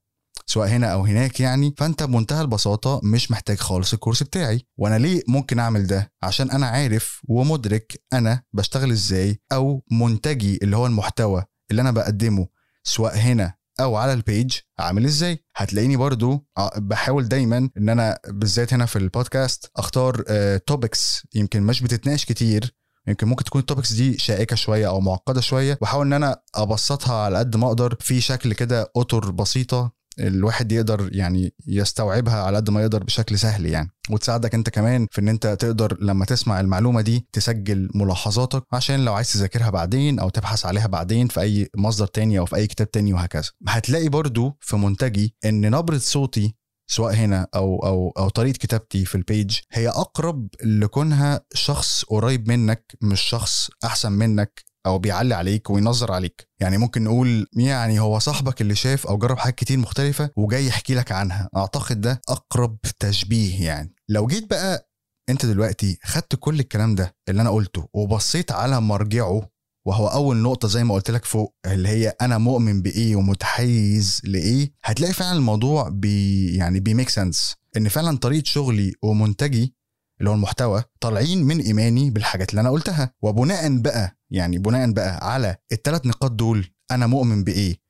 سواء 0.52 0.68
هنا 0.68 0.88
أو 0.94 1.06
هناك 1.06 1.40
يعني 1.40 1.74
فأنت 1.78 2.04
بمنتهى 2.04 2.42
البساطة 2.42 3.02
مش 3.04 3.32
محتاج 3.32 3.58
خالص 3.58 3.94
ال 3.94 3.98
course 3.98 4.24
بتاعي. 4.24 4.66
وأنا 4.78 4.98
ليه 4.98 5.24
ممكن 5.28 5.60
أعمل 5.60 5.88
ده؟ 5.88 6.12
عشان 6.24 6.52
أنا 6.52 6.68
عارف 6.68 7.22
ومدرك 7.28 8.02
أنا 8.14 8.44
بشتغل 8.54 8.92
إزاي 8.92 9.42
أو 9.52 9.84
منتجي 9.92 10.60
اللي 10.64 10.78
هو 10.78 10.86
المحتوى 10.86 11.44
اللي 11.72 11.82
أنا 11.82 11.92
بقدمه 11.92 12.48
سواء 12.84 13.18
هنا 13.18 13.54
أو 13.80 13.96
على 13.96 14.14
ال 14.14 14.23
page 14.23 14.58
عامل 14.80 15.06
إزاي. 15.06 15.44
هتلاقيني 15.56 15.98
برضو 15.98 16.48
بحاول 16.78 17.28
دايما 17.28 17.70
إن 17.78 17.90
أنا 17.90 18.20
بالذات 18.28 18.74
هنا 18.74 18.86
في 18.86 18.96
البودكاست 18.96 19.72
أختار 19.78 20.24
topics 20.58 21.28
يمكن 21.36 21.64
مش 21.64 21.82
بتتناقش 21.82 22.26
كتير. 22.26 22.76
يمكن 23.08 23.28
ممكن 23.28 23.44
تكون 23.44 23.62
ال 23.62 23.66
topics 23.66 23.94
دي 23.94 24.18
شائكة 24.18 24.56
شوية 24.56 24.88
أو 24.88 25.00
معقدة 25.00 25.42
شوية. 25.42 25.78
واحاول 25.82 26.06
إن 26.06 26.14
أنا 26.14 26.42
أبسطها 26.56 27.16
على 27.16 27.38
قد 27.38 27.56
ما 27.56 27.68
أقدر 27.68 27.98
في 28.00 28.22
شكل 28.22 28.54
كده 28.54 28.92
أطر 28.96 29.32
بسيطة 29.32 30.01
الواحد 30.20 30.72
يقدر 30.72 31.10
يعني 31.12 31.54
يستوعبها 31.68 32.44
على 32.44 32.58
قد 32.58 32.70
ما 32.70 32.82
يقدر 32.82 33.04
بشكل 33.04 33.40
سهل 33.40 33.66
يعني. 33.66 33.90
وتساعدك 34.10 34.56
انت 34.56 34.70
كمان 34.70 35.08
في 35.12 35.22
ان 35.22 35.28
انت 35.28 35.48
تقدر 35.48 35.98
لما 36.02 36.26
تسمع 36.26 36.60
المعلومة 36.60 37.02
دي 37.02 37.28
تسجل 37.34 37.90
ملاحظاتك 37.96 38.64
عشان 38.74 39.06
لو 39.06 39.14
عايز 39.14 39.34
تذاكرها 39.34 39.70
بعدين 39.70 40.20
أو 40.20 40.30
تبحث 40.30 40.66
عليها 40.66 40.88
بعدين 40.88 41.28
في 41.28 41.42
أي 41.42 41.70
مصدر 41.78 42.08
تاني 42.08 42.40
أو 42.40 42.46
في 42.46 42.56
أي 42.56 42.68
كتاب 42.68 42.92
تاني 42.92 43.14
وهكذا. 43.14 43.50
هتلاقي 43.68 44.10
برضو 44.10 44.58
في 44.62 44.76
منتجي 44.76 45.36
إن 45.46 45.72
نبرة 45.72 45.98
صوتي 45.98 46.56
سواء 46.88 47.14
هنا 47.14 47.48
أو 47.56 47.86
أو 47.86 48.10
أو 48.18 48.30
طريقة 48.30 48.58
كتابتي 48.58 49.06
في 49.06 49.16
ال 49.16 49.25
page 49.25 49.60
هي 49.72 49.90
أقرب 49.90 50.48
لكونها 50.64 51.42
شخص 51.54 52.04
قريب 52.06 52.48
منك 52.50 52.96
مش 53.02 53.22
شخص 53.22 53.70
أحسن 53.84 54.12
منك 54.12 54.64
أو 54.86 55.00
بيعلي 55.00 55.36
عليك 55.36 55.70
وينظر 55.70 56.12
عليك. 56.12 56.48
يعني 56.60 56.78
ممكن 56.78 57.04
نقول 57.04 57.48
يعني 57.54 58.00
هو 58.00 58.20
صاحبك 58.20 58.62
اللي 58.62 58.76
شاف 58.76 59.08
أو 59.08 59.18
جرب 59.18 59.38
حاجات 59.38 59.56
كتير 59.56 59.78
مختلفة 59.78 60.30
وجاي 60.38 60.68
يحكي 60.68 60.96
لك 60.96 61.12
عنها. 61.12 61.50
أعتقد 61.56 62.02
ده 62.02 62.22
أقرب 62.30 62.78
تشبيه 63.00 63.66
يعني. 63.66 63.94
لو 64.10 64.28
جيت 64.28 64.50
بقى 64.50 64.90
أنت 65.30 65.46
دلوقتي 65.46 65.98
خدت 66.04 66.36
كل 66.36 66.60
الكلام 66.60 66.96
ده 66.96 67.16
اللي 67.30 67.42
أنا 67.42 67.50
قلته 67.50 67.88
وبصيت 67.94 68.52
على 68.52 68.82
مرجعه 68.82 69.50
وهو 69.88 70.08
أول 70.08 70.38
نقطة 70.38 70.68
زي 70.68 70.84
ما 70.84 70.94
قلت 70.94 71.12
لك 71.12 71.26
فوق 71.26 71.56
اللي 71.66 71.90
هي 71.90 72.08
أنا 72.22 72.38
مؤمن 72.38 72.82
بإيه 72.82 73.16
ومتحيز 73.16 74.22
لإيه 74.24 74.74
هتلاقي 74.84 75.14
فعلا 75.14 75.38
الموضوع 75.38 75.90
بي 75.90 76.46
يعني 76.56 76.80
بي 76.80 76.90
make 76.90 77.10
sense 77.10 77.56
إن 77.78 77.90
فعلا 77.90 78.18
طريقة 78.18 78.46
شغلي 78.46 78.94
ومنتجي 79.04 79.76
اللي 80.20 80.30
هو 80.30 80.34
المحتوى 80.34 80.84
طالعين 81.02 81.44
من 81.44 81.60
إيماني 81.60 82.10
بالحاجات 82.10 82.50
اللي 82.50 82.62
أنا 82.62 82.70
قلتها. 82.70 83.14
وبناء 83.22 83.78
بقى 83.78 84.18
يعني 84.32 84.58
بناء 84.58 84.92
بقى 84.92 85.32
على 85.34 85.56
الثلاث 85.72 86.06
نقاط 86.06 86.32
دول 86.32 86.68
أنا 86.92 87.08
مؤمن 87.08 87.44
بإيه؟ 87.44 87.82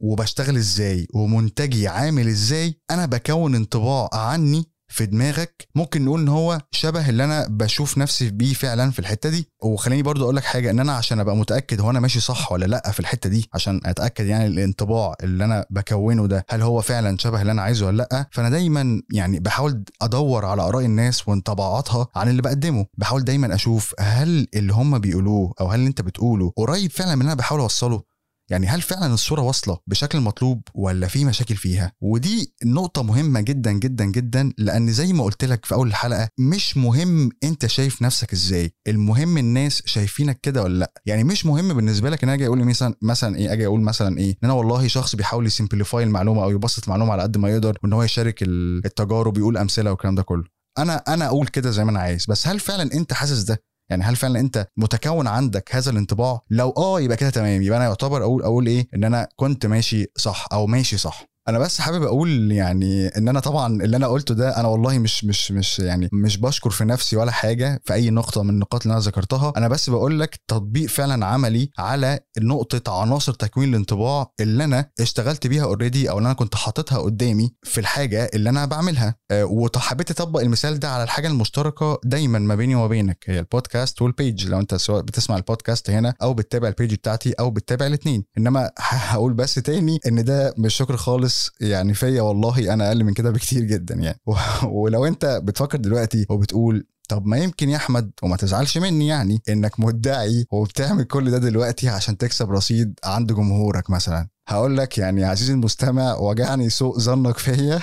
وبشتغل 0.00 0.56
إزاي؟ 0.56 1.06
ومنتجي 1.14 1.88
عامل 1.88 2.28
إزاي؟ 2.28 2.80
أنا 2.90 3.06
بكون 3.06 3.54
انطباع 3.54 4.08
عني 4.12 4.64
في 4.88 5.06
دماغك 5.06 5.68
ممكن 5.74 6.04
نقول 6.04 6.20
إن 6.20 6.28
هو 6.28 6.60
شبه 6.70 7.08
اللي 7.08 7.24
أنا 7.24 7.46
بشوف 7.50 7.98
نفسي 7.98 8.30
بيه 8.30 8.54
فعلا 8.54 8.90
في 8.90 8.98
الحتة 8.98 9.30
دي. 9.30 9.48
وخليني 9.62 10.02
برضو 10.02 10.24
أقول 10.24 10.36
لك 10.36 10.44
حاجة 10.44 10.70
إن 10.70 10.80
أنا 10.80 10.92
عشان 10.92 11.20
أبقى 11.20 11.36
متأكد 11.36 11.80
هو 11.80 11.90
أنا 11.90 12.00
ماشي 12.00 12.20
صح 12.20 12.52
ولا 12.52 12.66
لأ 12.66 12.90
في 12.92 13.00
الحتة 13.00 13.28
دي 13.30 13.48
عشان 13.54 13.80
أتأكد 13.84 14.26
يعني 14.26 14.46
الانطباع 14.46 15.14
اللي 15.22 15.44
أنا 15.44 15.66
بكونه 15.70 16.26
ده 16.26 16.46
هل 16.48 16.62
هو 16.62 16.80
فعلا 16.80 17.16
شبه 17.18 17.40
اللي 17.40 17.52
أنا 17.52 17.62
عايزه 17.62 17.86
ولا 17.86 17.96
لأ. 18.12 18.28
فأنا 18.32 18.50
دايما 18.50 19.02
يعني 19.12 19.40
بحاول 19.40 19.84
أدور 20.02 20.44
على 20.44 20.62
آراء 20.62 20.84
الناس 20.84 21.28
وانطباعاتها 21.28 22.06
عن 22.16 22.28
اللي 22.28 22.42
بقدمه. 22.42 22.86
بحاول 22.98 23.24
دايما 23.24 23.54
أشوف 23.54 23.94
هل 24.00 24.48
اللي 24.54 24.72
هم 24.72 24.98
بيقولوه 24.98 25.54
أو 25.60 25.66
هل 25.68 25.78
اللي 25.78 25.88
أنت 25.88 26.00
بتقوله 26.00 26.52
قريب 26.56 26.90
فعلا 26.90 27.14
من 27.14 27.20
اللي 27.20 27.32
أنا 27.32 27.38
بحاول 27.38 27.60
أوصله. 27.60 28.02
يعني 28.50 28.66
هل 28.66 28.82
فعلا 28.82 29.14
الصورة 29.14 29.40
واصلة 29.42 29.78
بشكل 29.86 30.20
مطلوب 30.20 30.62
ولا 30.74 31.06
في 31.06 31.24
مشاكل 31.24 31.56
فيها؟ 31.56 31.92
ودي 32.00 32.54
نقطة 32.64 33.02
مهمة 33.02 33.40
جدا 33.40 33.72
جدا 33.72 34.04
جدا 34.04 34.52
لأن 34.58 34.92
زي 34.92 35.12
ما 35.12 35.24
قلت 35.24 35.44
لك 35.44 35.64
في 35.64 35.74
أول 35.74 35.88
الحلقة 35.88 36.28
مش 36.38 36.76
مهم 36.76 37.30
أنت 37.44 37.66
شايف 37.66 38.02
نفسك 38.02 38.32
إزاي 38.32 38.74
المهم 38.88 39.38
الناس 39.38 39.82
شايفينك 39.86 40.40
كده 40.40 40.62
ولا 40.62 40.78
لأ. 40.78 40.92
يعني 41.06 41.24
مش 41.24 41.46
مهم 41.46 41.74
بالنسبة 41.74 42.10
لك 42.10 42.22
إن 42.24 42.28
أجي 42.30 42.46
أقول 42.46 42.64
مثلا 42.64 42.94
مثلا 43.02 43.36
إيه 43.36 43.52
أجي 43.52 43.66
أقول 43.66 43.80
مثلا 43.80 44.18
إيه 44.18 44.30
إن 44.30 44.36
أنا 44.44 44.52
والله 44.52 44.88
شخص 44.88 45.16
بيحاول 45.16 45.46
يسمبليفاي 45.46 46.04
المعلومة 46.04 46.42
أو 46.44 46.50
يبسط 46.50 46.84
المعلومة 46.84 47.12
على 47.12 47.22
قد 47.22 47.36
ما 47.38 47.48
يقدر 47.50 47.78
وإن 47.82 47.92
هو 47.92 48.02
يشارك 48.02 48.42
التجارب 48.42 49.36
ويقول 49.36 49.56
أمثلة 49.56 49.90
والكلام 49.90 50.14
ده 50.14 50.22
كله. 50.22 50.44
أنا 50.78 50.96
أنا 50.96 51.26
أقول 51.26 51.46
كده 51.46 51.70
زي 51.70 51.84
ما 51.84 51.90
أنا 51.90 52.00
عايز. 52.00 52.26
بس 52.28 52.48
هل 52.48 52.60
فعلا 52.60 52.82
أنت 52.94 53.12
حاسس 53.12 53.42
ده؟ 53.42 53.62
يعني 53.90 54.04
هل 54.04 54.16
فعلا 54.16 54.40
أنت 54.40 54.66
متكون 54.76 55.26
عندك 55.26 55.74
هذا 55.74 55.90
الانطباع؟ 55.90 56.40
لو 56.50 56.70
آه 56.76 57.00
يبقى 57.00 57.16
كده 57.16 57.30
تمام. 57.30 57.62
يبقى 57.62 57.78
أنا 57.78 57.84
يعتبر 57.86 58.22
أقول 58.22 58.42
أقول 58.42 58.66
إيه؟ 58.66 58.88
إن 58.94 59.04
أنا 59.04 59.28
كنت 59.36 59.66
ماشي 59.66 60.06
صح 60.16 60.46
أو 60.52 60.66
ماشي 60.66 60.96
صح. 60.96 61.24
أنا 61.48 61.58
بس 61.58 61.80
حابب 61.80 62.02
أقول 62.02 62.52
يعني 62.52 63.08
إن 63.08 63.28
أنا 63.28 63.40
طبعا 63.40 63.82
اللي 63.82 63.96
أنا 63.96 64.06
قلته 64.06 64.34
ده 64.34 64.60
أنا 64.60 64.68
والله 64.68 64.98
مش 64.98 65.24
مش 65.24 65.52
مش 65.52 65.78
يعني 65.78 66.08
مش 66.12 66.36
بشكر 66.36 66.70
في 66.70 66.84
نفسي 66.84 67.16
ولا 67.16 67.30
حاجة 67.30 67.80
في 67.84 67.94
أي 67.94 68.10
نقطة 68.10 68.42
من 68.42 68.50
النقاط 68.50 68.82
اللي 68.82 68.92
أنا 68.92 69.00
ذكرتها. 69.02 69.52
أنا 69.56 69.68
بس 69.68 69.90
بقول 69.90 70.20
لك 70.20 70.40
تطبيق 70.48 70.88
فعلا 70.88 71.26
عملي 71.26 71.70
على 71.78 72.20
نقطة 72.38 73.00
عناصر 73.00 73.32
تكوين 73.32 73.68
الانطباع 73.68 74.26
اللي 74.40 74.64
أنا 74.64 74.90
اشتغلت 75.00 75.46
بيها 75.46 75.64
already 75.64 76.10
أو 76.10 76.18
اللي 76.18 76.26
أنا 76.26 76.34
كنت 76.34 76.54
حاططها 76.54 76.98
قدامي 76.98 77.54
في 77.62 77.80
الحاجة 77.80 78.30
اللي 78.34 78.50
أنا 78.50 78.64
بعملها. 78.64 79.14
أه 79.30 79.44
وحبيت 79.44 80.10
أطبق 80.10 80.40
المثال 80.40 80.78
ده 80.78 80.90
على 80.90 81.02
الحاجة 81.02 81.28
المشتركة 81.28 81.98
دايما 82.04 82.38
ما 82.38 82.54
بيني 82.54 82.74
وما 82.74 82.86
بينك 82.86 83.24
هي 83.26 83.38
ال 83.38 83.46
podcast 83.46 84.02
وال 84.02 84.17
page 84.17 84.46
لو 84.46 84.58
أنت 84.58 84.74
سواء 84.74 85.02
بتسمع 85.02 85.36
البودكاست 85.36 85.90
هنا 85.90 86.14
أو 86.22 86.34
بتتابع 86.34 86.68
ال 86.68 86.73
page 86.73 86.94
بتاعتي 86.94 87.32
أو 87.32 87.50
بتتابع 87.50 87.86
الاثنين 87.86 88.24
إنما 88.38 88.70
هقول 88.78 89.32
بس 89.34 89.54
تاني 89.54 89.98
إن 90.06 90.24
ده 90.24 90.54
مش 90.58 90.74
شكر 90.74 90.96
خالص 90.96 91.35
يعني 91.60 91.94
في 91.94 92.06
فيا 92.06 92.22
والله 92.22 92.72
أنا 92.72 92.88
أقل 92.88 93.04
من 93.04 93.12
كده 93.14 93.30
بكتير 93.30 93.64
جدا 93.64 93.94
يعني. 93.94 94.20
ولو 94.80 95.06
أنت 95.06 95.40
بتفكر 95.44 95.78
دلوقتي 95.78 96.26
وبتقول 96.30 96.86
طب 97.08 97.26
ما 97.26 97.36
يمكن 97.36 97.68
يا 97.68 97.76
أحمد 97.76 98.10
وما 98.22 98.36
تزعلش 98.36 98.78
مني 98.78 99.06
يعني 99.06 99.42
إنك 99.48 99.80
مدعي 99.80 100.46
وبتعمل 100.50 101.04
كل 101.04 101.30
ده 101.30 101.38
دلوقتي 101.38 101.88
عشان 101.88 102.18
تكسب 102.18 102.50
رصيد 102.50 102.98
عند 103.04 103.32
جمهورك 103.32 103.90
مثلا. 103.90 104.28
هقول 104.48 104.76
لك 104.76 104.98
يعني 104.98 105.24
عزيزي 105.24 105.52
المستمع 105.52 106.16
وجعني 106.16 106.70
سوء 106.70 106.98
ظنك 106.98 107.38
فيا. 107.38 107.80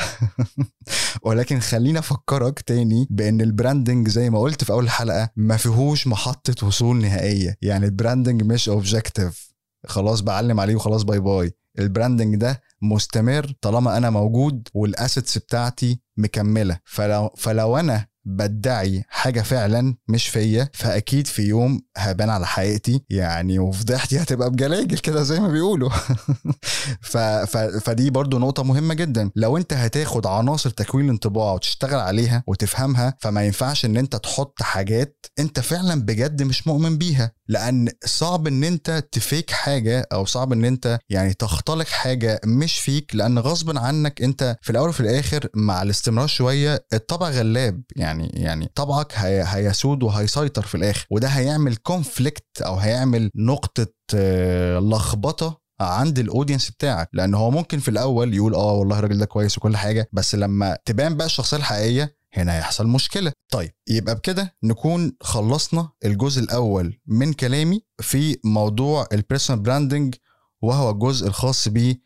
ولكن 1.25 1.59
خليني 1.59 1.99
أفكرك 1.99 2.59
تاني 2.59 3.07
بإن 3.09 3.41
ال 3.41 3.49
branding 3.49 4.07
زي 4.07 4.29
ما 4.29 4.39
قلت 4.39 4.63
في 4.63 4.71
أول 4.71 4.83
الحلقة 4.83 5.29
ما 5.35 5.57
فيهوش 5.57 6.07
محطة 6.07 6.67
وصول 6.67 7.01
نهائية. 7.01 7.57
يعني 7.61 7.85
ال 7.85 7.92
branding 7.92 8.43
مش 8.43 8.69
objective 8.69 9.53
خلاص 9.87 10.21
بعلم 10.21 10.59
عليه 10.59 10.75
وخلاص 10.75 11.03
bye 11.03 11.19
bye 11.19 11.53
ال 11.79 11.86
branding 11.86 12.35
ده 12.35 12.61
مستمر 12.83 13.53
طالما 13.61 13.97
أنا 13.97 14.09
موجود 14.09 14.67
وال 14.73 14.89
assets 14.89 15.37
بتاعتي 15.37 15.99
مكملة. 16.17 16.79
فلو 16.85 17.29
فلو 17.37 17.77
أنا 17.77 18.07
بدعي 18.25 19.03
حاجة 19.09 19.41
فعلا 19.41 19.95
مش 20.07 20.27
فيا 20.27 20.69
فأكيد 20.73 21.27
في 21.27 21.41
يوم 21.41 21.81
هبان 21.97 22.29
على 22.29 22.47
حقيقتي. 22.47 23.01
يعني 23.09 23.59
وفضحتي 23.59 24.21
هتبقى 24.21 24.49
بجلاجل 24.51 24.97
كده 24.97 25.23
زي 25.23 25.39
ما 25.39 25.47
بيقولوا. 25.47 25.89
ف... 27.01 27.17
ف... 27.17 27.57
فدي 27.57 28.09
برضو 28.09 28.39
نقطة 28.39 28.63
مهمة 28.63 28.93
جدا. 28.93 29.31
لو 29.35 29.57
أنت 29.57 29.73
هتاخد 29.73 30.27
عناصر 30.27 30.69
تكوين 30.69 31.05
الانطباع 31.05 31.53
وتشتغل 31.53 31.99
عليها 31.99 32.43
وتفهمها 32.47 33.13
فما 33.19 33.45
ينفعش 33.45 33.85
إن 33.85 33.97
أنت 33.97 34.15
تحط 34.15 34.61
حاجات 34.61 35.25
أنت 35.39 35.59
فعلا 35.59 36.01
بجد 36.01 36.43
مش 36.43 36.67
مؤمن 36.67 36.97
بيها. 36.97 37.31
لأن 37.47 37.87
صعب 38.05 38.47
إن 38.47 38.63
أنت 38.63 39.03
ت 39.11 39.19
fake 39.19 39.49
حاجة 39.51 40.07
أو 40.13 40.25
صعب 40.25 40.53
إن 40.53 40.65
أنت 40.65 40.99
يعني 41.09 41.33
تختلق 41.33 41.87
حاجة 41.87 42.41
مش 42.45 42.77
فيك 42.79 43.15
لأن 43.15 43.39
غصب 43.39 43.77
عنك 43.77 44.21
أنت 44.21 44.55
في 44.61 44.69
الأول 44.69 44.89
وفي 44.89 44.99
الآخر 44.99 45.47
مع 45.55 45.81
الاستمرار 45.81 46.27
شوية 46.27 46.85
الطبع 46.93 47.29
غلاب. 47.29 47.81
يعني 47.95 48.12
يعني 48.21 48.71
طبعك 48.75 49.13
هي 49.17 49.43
هيسود 49.47 50.03
وهيسيطر 50.03 50.61
في 50.61 50.75
الآخر 50.75 51.05
وده 51.11 51.27
هيعمل 51.27 51.75
conflict 51.75 52.61
أو 52.61 52.75
هيعمل 52.75 53.31
نقطة 53.35 53.87
آه، 54.15 54.79
لخبطة 54.79 55.61
عند 55.81 56.19
ال 56.19 56.25
audience 56.25 56.69
بتاعك. 56.71 57.09
لأن 57.13 57.33
هو 57.33 57.51
ممكن 57.51 57.79
في 57.79 57.89
الأول 57.89 58.33
يقول 58.33 58.55
آه 58.55 58.71
والله 58.73 58.99
الراجل 58.99 59.17
ده 59.17 59.25
كويس 59.25 59.57
وكل 59.57 59.77
حاجة 59.77 60.09
بس 60.13 60.35
لما 60.35 60.77
تبان 60.85 61.17
بقى 61.17 61.25
الشخصية 61.25 61.57
الحقيقية 61.57 62.15
هنا 62.33 62.57
هيحصل 62.57 62.87
مشكلة. 62.87 63.31
طيب 63.51 63.71
يبقى 63.87 64.15
بكده 64.15 64.55
نكون 64.63 65.11
خلصنا 65.21 65.89
الجزء 66.05 66.41
الأول 66.43 66.99
من 67.07 67.33
كلامي 67.33 67.81
في 68.01 68.37
موضوع 68.43 69.07
ال 69.13 69.19
personal 69.19 69.61
branding 69.61 70.15
وهو 70.61 70.89
الجزء 70.89 71.27
الخاص 71.27 71.67
بيه 71.67 72.02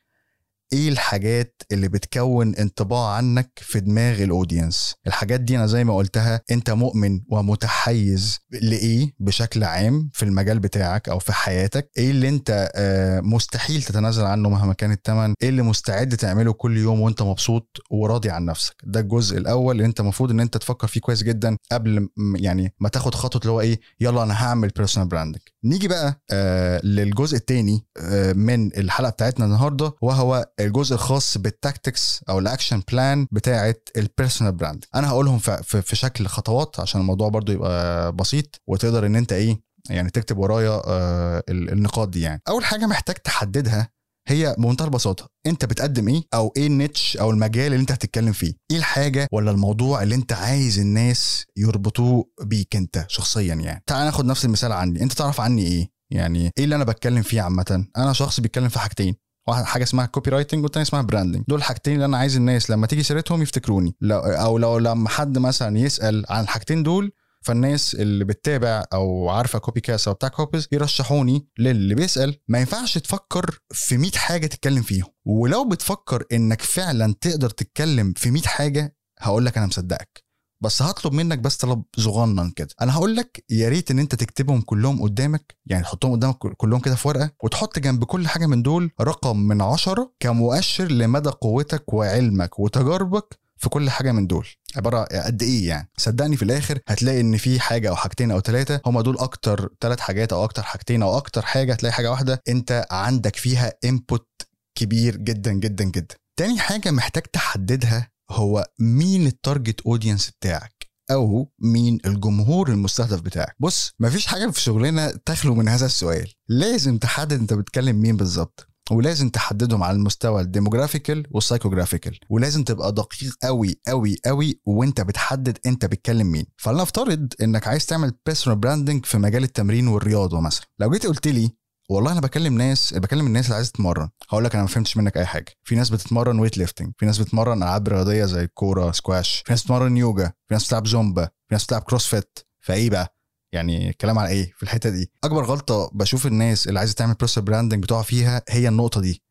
إيه 0.74 0.90
الحاجات 0.90 1.62
اللي 1.72 1.88
بتكون 1.88 2.56
انطباع 2.56 3.10
عنك 3.16 3.52
في 3.56 3.80
دماغ 3.80 4.24
ال 4.24 4.32
audience 4.32 4.96
الحاجات 5.08 5.40
دي 5.40 5.58
أنا 5.58 5.68
زي 5.68 5.84
ما 5.84 5.96
قلتها 5.96 6.42
أنت 6.52 6.70
مؤمن 6.70 7.22
ومتحيز 7.30 8.40
لإيه 8.52 9.14
بشكل 9.20 9.64
عام 9.64 10.10
في 10.14 10.24
المجال 10.26 10.60
بتاعك 10.60 11.10
أو 11.10 11.20
في 11.20 11.34
حياتك؟ 11.34 11.90
إيه 11.98 12.12
اللي 12.12 12.30
أنت 12.30 12.72
آه، 12.76 13.20
مستحيل 13.20 13.84
تتنازل 13.84 14.24
عنه 14.24 14.50
مهما 14.50 14.74
كان 14.74 14.92
الثمن 14.92 15.34
إيه 15.42 15.50
اللي 15.50 15.62
مستعد 15.62 16.18
تعمله 16.18 16.54
كل 16.54 16.78
يوم 16.78 17.02
وأنت 17.02 17.22
مبسوط 17.22 17.78
وراضي 17.92 18.30
عن 18.30 18.46
نفسك؟ 18.46 18.76
ده 18.84 19.00
الجزء 19.00 19.38
الأول 19.38 19.76
اللي 19.76 19.86
أنت 19.86 20.00
المفروض 20.00 20.32
إن 20.32 20.40
أنت 20.40 20.58
تفكر 20.58 20.88
فيه 20.88 21.00
كويس 21.02 21.24
جدا 21.24 21.58
قبل 21.72 22.10
يعني 22.36 22.74
ما 22.80 22.90
تاخد 22.90 23.16
خطوة 23.16 23.42
اللي 23.42 23.52
هو 23.52 23.62
إيه 23.62 23.80
يلا 24.00 24.24
أنا 24.24 24.44
هعمل 24.46 24.68
personal 24.68 25.08
branding 25.10 25.42
نيجي 25.68 25.88
بقى 25.88 26.22
آه 26.32 26.82
للجزء 26.86 27.38
الثاني 27.38 27.86
آه 27.98 28.34
من 28.34 28.78
الحلقة 28.78 29.10
بتاعتنا 29.10 29.46
النهارده 29.46 29.94
وهو 30.02 30.46
الجزء 30.60 30.94
الخاص 30.96 31.38
بال 31.38 31.56
tactics 31.56 32.22
أو 32.30 32.40
ال 32.40 32.46
action 32.46 32.84
plan 32.92 33.28
بتاعه 33.32 33.76
ال 33.98 34.04
personal 34.04 34.54
brand 34.54 34.86
أنا 34.96 35.10
هقولهم 35.10 35.40
في 35.64 35.96
شكل 35.96 36.28
خطوات 36.28 36.80
عشان 36.80 37.02
الموضوع 37.02 37.30
برضو 37.30 37.52
يبقى 37.52 38.12
بسيط 38.14 38.62
وتقدر 38.68 39.06
إن 39.06 39.16
أنت 39.16 39.34
إيه 39.34 39.62
يعني 39.90 40.10
تكتب 40.10 40.38
ورايا 40.38 40.82
آه 40.86 41.44
النقاط 41.50 42.08
دي 42.10 42.22
يعني. 42.22 42.42
أول 42.50 42.66
حاجة 42.66 42.86
محتاج 42.86 43.16
تحددها 43.16 43.90
هي 44.28 44.56
بمنتهى 44.58 44.86
البساطة. 44.86 45.28
انت 45.46 45.66
بتقدم 45.66 46.08
إيه؟ 46.08 46.22
أو 46.34 46.54
إيه 46.58 46.68
ال 46.68 46.76
niche 46.76 47.18
أو 47.18 47.32
المجال 47.32 47.66
اللي 47.66 47.82
انت 47.82 47.92
هتتكلم 47.92 48.32
فيه؟ 48.32 48.54
إيه 48.72 48.78
الحاجة 48.78 49.28
ولا 49.32 49.52
الموضوع 49.52 50.04
اللي 50.04 50.16
انت 50.16 50.34
عايز 50.34 50.80
الناس 50.80 51.46
يربطوه 51.58 52.26
بيك 52.42 52.76
انت 52.76 53.06
شخصيا 53.08 53.54
يعني؟ 53.54 53.84
تعال 53.88 54.06
ناخد 54.06 54.26
نفس 54.26 54.46
المثال 54.46 54.72
عني. 54.72 55.02
انت 55.04 55.14
تعرف 55.14 55.42
عني 55.42 55.68
إيه؟ 55.68 55.90
يعني 56.12 56.52
إيه 56.58 56.64
اللي 56.64 56.76
أنا 56.76 56.84
بتكلم 56.84 57.22
فيه 57.22 57.42
عامة؟ 57.42 57.86
أنا 57.98 58.14
شخص 58.14 58.40
بيتكلم 58.40 58.70
في 58.70 58.80
حاجتين. 58.80 59.16
واحد 59.48 59.64
حاجة 59.64 59.84
اسمها 59.84 60.06
copywriting 60.06 60.64
والتانية 60.64 60.88
اسمها 60.88 61.02
branding 61.02 61.44
دول 61.48 61.60
الحاجتين 61.60 61.94
اللي 61.94 62.06
أنا 62.06 62.18
عايز 62.18 62.36
الناس 62.36 62.70
لما 62.70 62.88
تيجي 62.88 63.04
سيرتهم 63.04 63.42
يفتكروني. 63.42 63.96
لو 64.02 64.20
أو 64.20 64.58
لو 64.58 64.78
لما 64.78 65.10
حد 65.10 65.38
مثلا 65.38 65.80
يسأل 65.80 66.26
عن 66.30 66.44
الحاجتين 66.44 66.84
دول 66.84 67.12
فالناس 67.42 67.96
اللي 67.96 68.26
بتتابع 68.26 68.84
أو 68.94 69.30
عارفة 69.30 69.60
كوبي 69.60 69.82
كاس 69.82 70.08
أو 70.08 70.14
بتاع 70.14 70.30
كوبيز 70.30 70.68
يرشحوني 70.72 71.48
للي 71.60 71.96
بيسأل 71.96 72.40
ما 72.48 72.60
ينفعش 72.60 72.98
تفكر 72.98 73.60
في 73.72 73.98
100 73.98 74.12
حاجة 74.12 74.48
تتكلم 74.48 74.82
فيهم. 74.82 75.08
ولو 75.26 75.70
بتفكر 75.70 76.24
إنك 76.32 76.62
فعلا 76.62 77.16
تقدر 77.22 77.50
تتكلم 77.50 78.14
في 78.18 78.32
100 78.32 78.44
حاجة 78.44 78.96
هقول 79.20 79.46
لك 79.46 79.58
أنا 79.58 79.68
مصدقك. 79.68 80.28
بس 80.64 80.82
هطلب 80.82 81.14
منك 81.14 81.40
بس 81.40 81.58
طلب 81.58 81.84
صغنن 81.98 82.50
كده. 82.52 82.68
أنا 82.82 82.96
هقول 82.96 83.16
لك 83.16 83.44
يا 83.50 83.70
ريت 83.70 83.92
إن 83.92 84.00
أنت 84.00 84.16
تكتبهم 84.16 84.62
كلهم 84.62 85.02
قدامك 85.02 85.58
يعني 85.66 85.84
تحطهم 85.84 86.12
قدامك 86.12 86.38
كلهم 86.38 86.80
كده 86.80 86.96
في 86.96 87.08
ورقة 87.08 87.32
وتحط 87.44 87.80
جنب 87.80 88.04
كل 88.04 88.28
حاجة 88.28 88.46
من 88.46 88.62
دول 88.64 88.92
رقم 89.02 89.38
من 89.38 89.62
عشرة 89.62 90.14
كمؤشر 90.20 90.92
لمدى 90.92 91.30
قوتك 91.30 91.94
وعلمك 91.94 92.60
وتجاربك 92.60 93.40
في 93.58 93.70
كل 93.70 93.90
حاجة 93.90 94.12
من 94.12 94.28
دول. 94.28 94.48
عبارة 94.76 95.04
قد 95.04 95.44
إيه 95.44 95.68
يعني؟ 95.68 95.90
صدقني 95.98 96.38
في 96.38 96.44
الآخر 96.44 96.80
هتلاقي 96.88 97.22
إن 97.22 97.38
في 97.38 97.60
حاجة 97.60 97.90
أو 97.90 97.96
حاجتين 97.96 98.32
أو 98.32 98.40
ثلاثة 98.40 98.82
هما 98.86 99.02
دول 99.02 99.18
أكتر 99.18 99.70
ثلاث 99.82 100.00
حاجات 100.00 100.34
أو 100.34 100.44
أكتر 100.44 100.64
حاجتين 100.64 101.04
أو 101.04 101.18
أكتر 101.18 101.42
حاجة 101.42 101.74
هتلاقي 101.74 101.94
حاجة 101.94 102.12
واحدة 102.12 102.42
أنت 102.50 102.86
عندك 102.92 103.36
فيها 103.36 103.74
input 103.86 104.30
كبير 104.76 105.18
جدا 105.18 105.52
جدا 105.52 105.84
جدا. 105.84 106.16
تاني 106.38 106.60
حاجة 106.60 106.92
محتاج 106.92 107.24
تحددها 107.24 108.10
هو 108.32 108.66
مين 108.80 109.28
ال 109.28 109.35
target 109.35 109.82
audience 109.82 110.30
بتاعك 110.30 110.88
أو 111.12 111.52
مين 111.60 111.98
الجمهور 112.06 112.70
المستهدف 112.70 113.22
بتاعك. 113.22 113.56
بص 113.60 113.92
مفيش 114.00 114.26
حاجة 114.26 114.50
في 114.52 114.62
شغلنا 114.62 115.20
تخلو 115.26 115.56
من 115.56 115.68
هذا 115.68 115.86
السؤال. 115.86 116.32
لازم 116.48 116.98
تحدد 116.98 117.40
أنت 117.40 117.54
بتكلم 117.54 118.02
مين 118.02 118.18
بالظبط. 118.18 118.70
ولازم 118.92 119.30
تحددهم 119.30 119.84
على 119.84 119.98
المستوى 119.98 120.42
ال 120.42 120.48
demographical 120.48 121.24
وال 121.32 121.42
psychographical 121.42 122.20
ولازم 122.30 122.64
تبقى 122.64 122.92
دقيق 122.92 123.34
قوي 123.44 123.82
قوي 123.88 124.18
قوي 124.26 124.60
وانت 124.66 125.02
بتحدد 125.02 125.58
انت 125.66 125.86
بتكلم 125.86 126.28
مين. 126.32 126.46
فلنفترض 126.58 127.34
انك 127.42 127.68
عايز 127.68 127.86
تعمل 127.86 128.12
personal 128.26 128.60
branding 128.60 129.06
في 129.06 129.18
مجال 129.18 129.44
التمرين 129.44 129.88
والرياضة 129.88 130.40
مثلا. 130.42 130.66
لو 130.80 130.90
جيت 130.92 131.06
قلت 131.08 131.28
لي 131.28 131.52
والله 131.90 132.12
أنا 132.12 132.22
بكلم 132.22 132.58
ناس 132.58 132.94
بكلم 132.94 133.28
الناس 133.28 133.46
اللي 133.46 133.56
عايزة 133.56 133.72
تتمرن. 133.72 134.10
هقول 134.30 134.44
لك 134.44 134.54
أنا 134.54 134.64
ما 134.64 134.70
فهمتش 134.70 134.98
منك 134.98 135.18
أي 135.18 135.26
حاجة. 135.26 135.52
في 135.64 135.76
ناس 135.76 135.90
بتتمرن 135.90 136.40
weight 136.40 136.58
lifting 136.58 136.92
في 136.98 137.06
ناس 137.06 137.18
بتتمرن 137.18 137.64
ألعاب 137.64 137.88
رياضية 137.88 138.26
زي 138.26 138.42
الكورة 138.44 138.92
سكواش 138.92 139.44
في 139.46 139.52
ناس 139.52 139.62
بتتمرن 139.62 139.98
يوجا 139.98 140.26
في 140.48 140.54
ناس 140.54 140.66
بتلعب 140.66 140.88
زومبا 140.88 141.26
في 141.26 141.32
ناس 141.52 141.66
بتلعب 141.66 141.82
CrossFit 141.82 142.40
فإيه 142.60 142.90
بقى؟ 142.90 143.17
يعني 143.52 143.90
الكلام 143.90 144.20
على 144.20 144.30
إيه 144.30 144.52
في 144.58 144.64
الحتة 144.64 144.90
دي؟ 144.90 145.12
أكبر 145.24 145.44
غلطة 145.44 145.90
بشوف 145.94 146.28
الناس 146.28 146.68
اللي 146.68 146.80
عايزة 146.80 146.94
تعمل 146.94 147.14
personal 147.14 147.46
branding 147.46 147.84
بتقع 147.84 148.02
فيها 148.02 148.42
هي 148.50 148.68
النقطة 148.68 149.02
دي. 149.02 149.22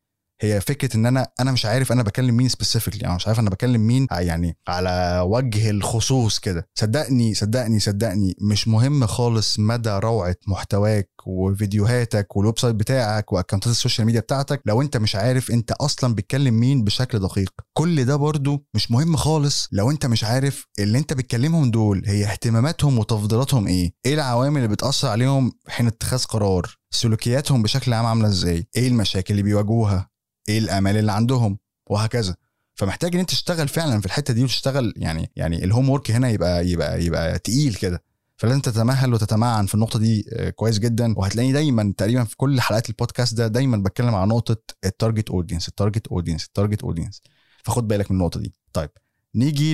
هي 0.41 0.61
فكرة 0.61 0.97
إن 0.97 1.05
أنا 1.05 1.27
أنا 1.39 1.51
مش 1.51 1.65
عارف 1.65 1.91
أنا 1.91 2.03
بكلم 2.03 2.37
مين 2.37 2.49
specifically 2.49 3.01
يعني 3.01 3.15
مش 3.15 3.27
عارف 3.27 3.39
أنا 3.39 3.49
بكلم 3.49 3.81
مين 3.87 4.07
يعني 4.11 4.57
على 4.67 5.23
وجه 5.25 5.69
الخصوص 5.69 6.39
كده. 6.39 6.69
صدقني 6.79 7.33
صدقني 7.33 7.79
صدقني 7.79 8.35
مش 8.41 8.67
مهم 8.67 9.05
خالص 9.05 9.59
مدى 9.59 9.89
روعة 9.89 10.35
محتواك 10.47 11.09
وفيديوهاتك 11.25 12.35
وال 12.37 12.59
website 12.59 12.75
بتاعك 12.75 13.33
وأكونتات 13.33 13.71
ال 13.71 13.76
social 13.76 14.05
media 14.05 14.19
بتاعتك. 14.21 14.61
لو 14.65 14.81
أنت 14.81 14.97
مش 14.97 15.15
عارف 15.15 15.51
أنت 15.51 15.71
أصلا 15.71 16.15
بتكلم 16.15 16.53
مين 16.59 16.83
بشكل 16.83 17.19
دقيق. 17.19 17.53
كل 17.73 18.05
ده 18.05 18.15
برضو 18.15 18.65
مش 18.73 18.91
مهم 18.91 19.15
خالص 19.15 19.67
لو 19.71 19.91
أنت 19.91 20.05
مش 20.05 20.23
عارف 20.23 20.67
اللي 20.79 20.97
أنت 20.97 21.13
بتكلمهم 21.13 21.71
دول 21.71 22.03
هي 22.05 22.25
اهتماماتهم 22.25 22.99
وتفضيلاتهم 22.99 23.67
إيه. 23.67 23.91
إيه 24.05 24.13
العوامل 24.13 24.57
اللي 24.57 24.67
بتأثر 24.67 25.07
عليهم 25.07 25.51
حين 25.67 25.87
اتخاذ 25.87 26.23
قرار؟ 26.23 26.75
سلوكياتهم 26.93 27.63
بشكل 27.63 27.93
عام 27.93 28.05
عاملة 28.05 28.27
إزاي؟ 28.27 28.67
إيه 28.75 28.87
المشاكل 28.87 29.31
اللي 29.31 29.43
بيواجهوها؟ 29.43 30.09
إيه 30.49 30.59
الأمال 30.59 30.97
اللي 30.97 31.11
عندهم؟ 31.11 31.57
وهكذا. 31.89 32.35
فمحتاج 32.75 33.13
إن 33.13 33.19
أنت 33.19 33.29
تشتغل 33.29 33.67
فعلا 33.67 33.99
في 33.99 34.05
الحتة 34.05 34.33
دي 34.33 34.43
وتشتغل 34.43 34.93
يعني 34.97 35.31
يعني 35.35 35.63
ال 35.63 35.89
homework 35.89 36.11
هنا 36.11 36.29
يبقى 36.29 36.67
يبقى 36.67 37.03
يبقى 37.05 37.39
تقيل 37.39 37.75
كده. 37.75 38.03
فلازم 38.37 38.59
تتمهل 38.61 39.13
وتتمعن 39.13 39.65
في 39.65 39.75
النقطة 39.75 39.99
دي 39.99 40.25
آه، 40.33 40.49
كويس 40.49 40.79
جدا. 40.79 41.13
وهتلاقيني 41.17 41.53
دايما 41.53 41.93
تقريبا 41.97 42.23
في 42.23 42.37
كل 42.37 42.61
حلقات 42.61 42.89
البودكاست 42.89 43.33
ده 43.33 43.47
دايما 43.47 43.77
بتكلم 43.77 44.15
عن 44.15 44.27
نقطة 44.27 44.57
ال 44.85 44.91
target 44.91 45.29
audience 45.29 45.67
ال 45.67 45.73
target 45.73 46.07
audience 46.07 46.45
ال 46.45 46.50
target 46.50 46.83
audience 46.83 47.21
فخد 47.63 47.87
بالك 47.87 48.11
من 48.11 48.17
النقطة 48.17 48.39
دي. 48.39 48.53
طيب 48.73 48.89
نيجي 49.35 49.73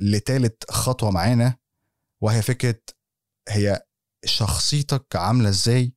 لتالت 0.00 0.70
خطوة 0.70 1.10
معانا 1.10 1.56
وهي 2.20 2.42
فكرة 2.42 2.80
هي 3.48 3.82
شخصيتك 4.24 5.16
عاملة 5.16 5.48
إزاي 5.48 5.92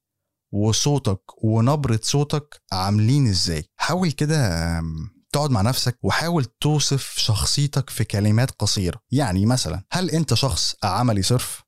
وصوتك 0.52 1.22
ونبرة 1.44 2.00
صوتك 2.04 2.62
عاملين 2.72 3.28
إزاي. 3.28 3.64
حاول 3.82 4.12
كده 4.12 4.60
تقعد 5.34 5.52
مع 5.52 5.62
نفسك 5.62 5.98
وحاول 6.04 6.46
توصف 6.46 7.14
شخصيتك 7.18 7.90
في 7.90 8.04
كلمات 8.04 8.52
قصيرة. 8.52 9.00
يعني 9.12 9.46
مثلا 9.46 9.84
هل 9.92 10.10
أنت 10.10 10.34
شخص 10.34 10.76
عملي 10.84 11.22
صرف؟ 11.22 11.62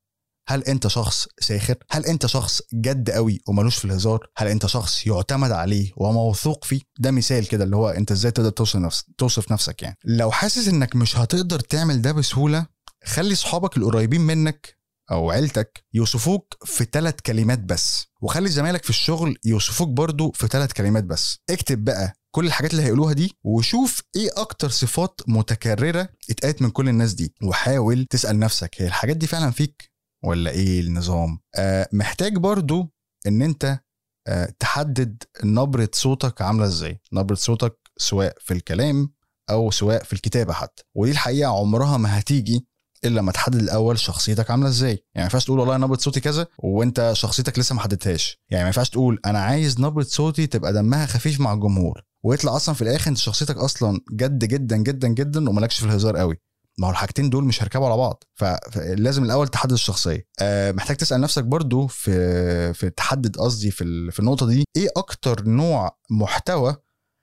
هل 0.48 0.62
أنت 0.64 0.86
شخص 0.86 1.26
ساخر؟ 1.40 1.74
هل 1.90 2.06
أنت 2.06 2.26
شخص 2.26 2.62
جد 2.74 3.10
قوي 3.10 3.40
وملوش 3.48 3.76
في 3.76 3.84
الهزار؟ 3.84 4.26
هل 4.36 4.46
أنت 4.48 4.66
شخص 4.66 5.06
يعتمد 5.06 5.50
عليه 5.50 5.92
وموثوق 5.96 6.64
فيه؟ 6.64 6.80
ده 6.98 7.10
مثال 7.10 7.48
كده 7.48 7.64
اللي 7.64 7.76
هو 7.76 7.88
أنت 7.88 8.10
إزاي 8.12 8.30
تقدر 8.30 8.50
توصف 8.50 8.76
نفسك 8.76 9.04
توصف 9.18 9.52
نفسك 9.52 9.82
يعني. 9.82 9.96
لو 10.04 10.30
حاسس 10.30 10.68
إنك 10.68 10.96
مش 10.96 11.16
هتقدر 11.16 11.60
تعمل 11.60 12.02
ده 12.02 12.12
بسهولة 12.12 12.66
خلي 13.04 13.34
صحابك 13.34 13.76
القريبين 13.76 14.20
منك 14.20 14.78
أو 15.10 15.30
عيلتك 15.30 15.84
يوصفوك 15.94 16.54
في 16.64 16.86
ثلاث 16.92 17.14
كلمات 17.26 17.58
بس. 17.58 18.06
وخلي 18.20 18.48
زمايلك 18.48 18.84
في 18.84 18.90
الشغل 18.90 19.38
يوصفوك 19.44 19.88
برضو 19.88 20.32
في 20.32 20.46
ثلاث 20.46 20.72
كلمات 20.72 21.04
بس. 21.04 21.38
اكتب 21.50 21.84
بقى 21.84 22.12
كل 22.30 22.46
الحاجات 22.46 22.70
اللي 22.70 22.82
هيقولوها 22.82 23.12
دي 23.12 23.32
وشوف 23.44 24.02
إيه 24.16 24.30
أكتر 24.36 24.68
صفات 24.68 25.20
متكررة 25.28 26.08
اتقالت 26.30 26.62
من 26.62 26.70
كل 26.70 26.88
الناس 26.88 27.14
دي. 27.14 27.34
وحاول 27.42 28.04
تسأل 28.04 28.38
نفسك 28.38 28.82
هي 28.82 28.86
الحاجات 28.86 29.16
دي 29.16 29.26
فعلا 29.26 29.50
فيك 29.50 29.90
ولا 30.24 30.50
إيه 30.50 30.80
النظام؟ 30.80 31.38
آه 31.56 31.88
محتاج 31.92 32.36
برضو 32.36 32.92
إن 33.26 33.42
أنت 33.42 33.80
آه 34.26 34.52
تحدد 34.58 35.22
نبرة 35.44 35.88
صوتك 35.92 36.42
عاملة 36.42 36.66
إزاي. 36.66 37.00
نبرة 37.12 37.34
صوتك 37.34 37.76
سواء 37.96 38.34
في 38.40 38.54
الكلام 38.54 39.12
أو 39.50 39.70
سواء 39.70 40.02
في 40.04 40.12
الكتابة 40.12 40.52
حتى. 40.52 40.82
ودي 40.94 41.10
الحقيقة 41.12 41.50
عمرها 41.58 41.96
ما 41.96 42.18
هتيجي 42.18 42.66
إلا 43.04 43.20
لما 43.20 43.32
تحدد 43.32 43.54
الأول 43.60 43.98
شخصيتك 43.98 44.50
عاملة 44.50 44.68
إزاي. 44.68 44.90
يعني 44.90 45.04
ما 45.16 45.22
ينفعش 45.22 45.44
تقول 45.44 45.58
والله 45.58 45.76
نبرة 45.76 45.96
صوتي 45.96 46.20
كذا 46.20 46.46
وأنت 46.58 47.10
شخصيتك 47.14 47.58
لسه 47.58 47.74
ما 47.74 47.80
حددتهاش. 47.80 48.40
يعني 48.50 48.64
ما 48.64 48.68
ينفعش 48.68 48.88
تقول 48.90 49.20
أنا 49.26 49.38
عايز 49.38 49.80
نبرة 49.80 50.02
صوتي 50.02 50.46
تبقى 50.46 50.72
دمها 50.72 51.06
خفيف 51.06 51.40
مع 51.40 51.52
الجمهور. 51.52 52.02
ويطلع 52.24 52.56
أصلا 52.56 52.74
في 52.74 52.82
الآخر 52.82 53.10
انت 53.10 53.18
شخصيتك 53.18 53.56
أصلا 53.56 54.00
جد 54.12 54.44
جدا 54.44 54.76
جدا 54.76 55.08
جدا 55.08 55.48
ومالكش 55.50 55.80
في 55.80 55.86
الهزار 55.86 56.16
قوي. 56.16 56.40
ما 56.78 56.86
هو 56.86 56.90
الحاجتين 56.90 57.30
دول 57.30 57.44
مش 57.44 57.62
هيركبوا 57.62 57.86
على 57.86 57.96
بعض. 57.96 58.24
فلازم 58.34 59.24
الأول 59.24 59.48
تحدد 59.48 59.72
الشخصية. 59.72 60.26
أه 60.40 60.72
محتاج 60.72 60.96
تسأل 60.96 61.20
نفسك 61.20 61.44
برضو 61.44 61.86
في 61.86 62.74
في 62.74 62.90
تحدد 62.90 63.36
قصدي 63.36 63.70
في 63.70 64.10
في 64.10 64.20
النقطة 64.20 64.46
دي. 64.46 64.64
إيه 64.76 64.88
أكتر 64.96 65.44
نوع 65.44 65.98
محتوى 66.10 66.76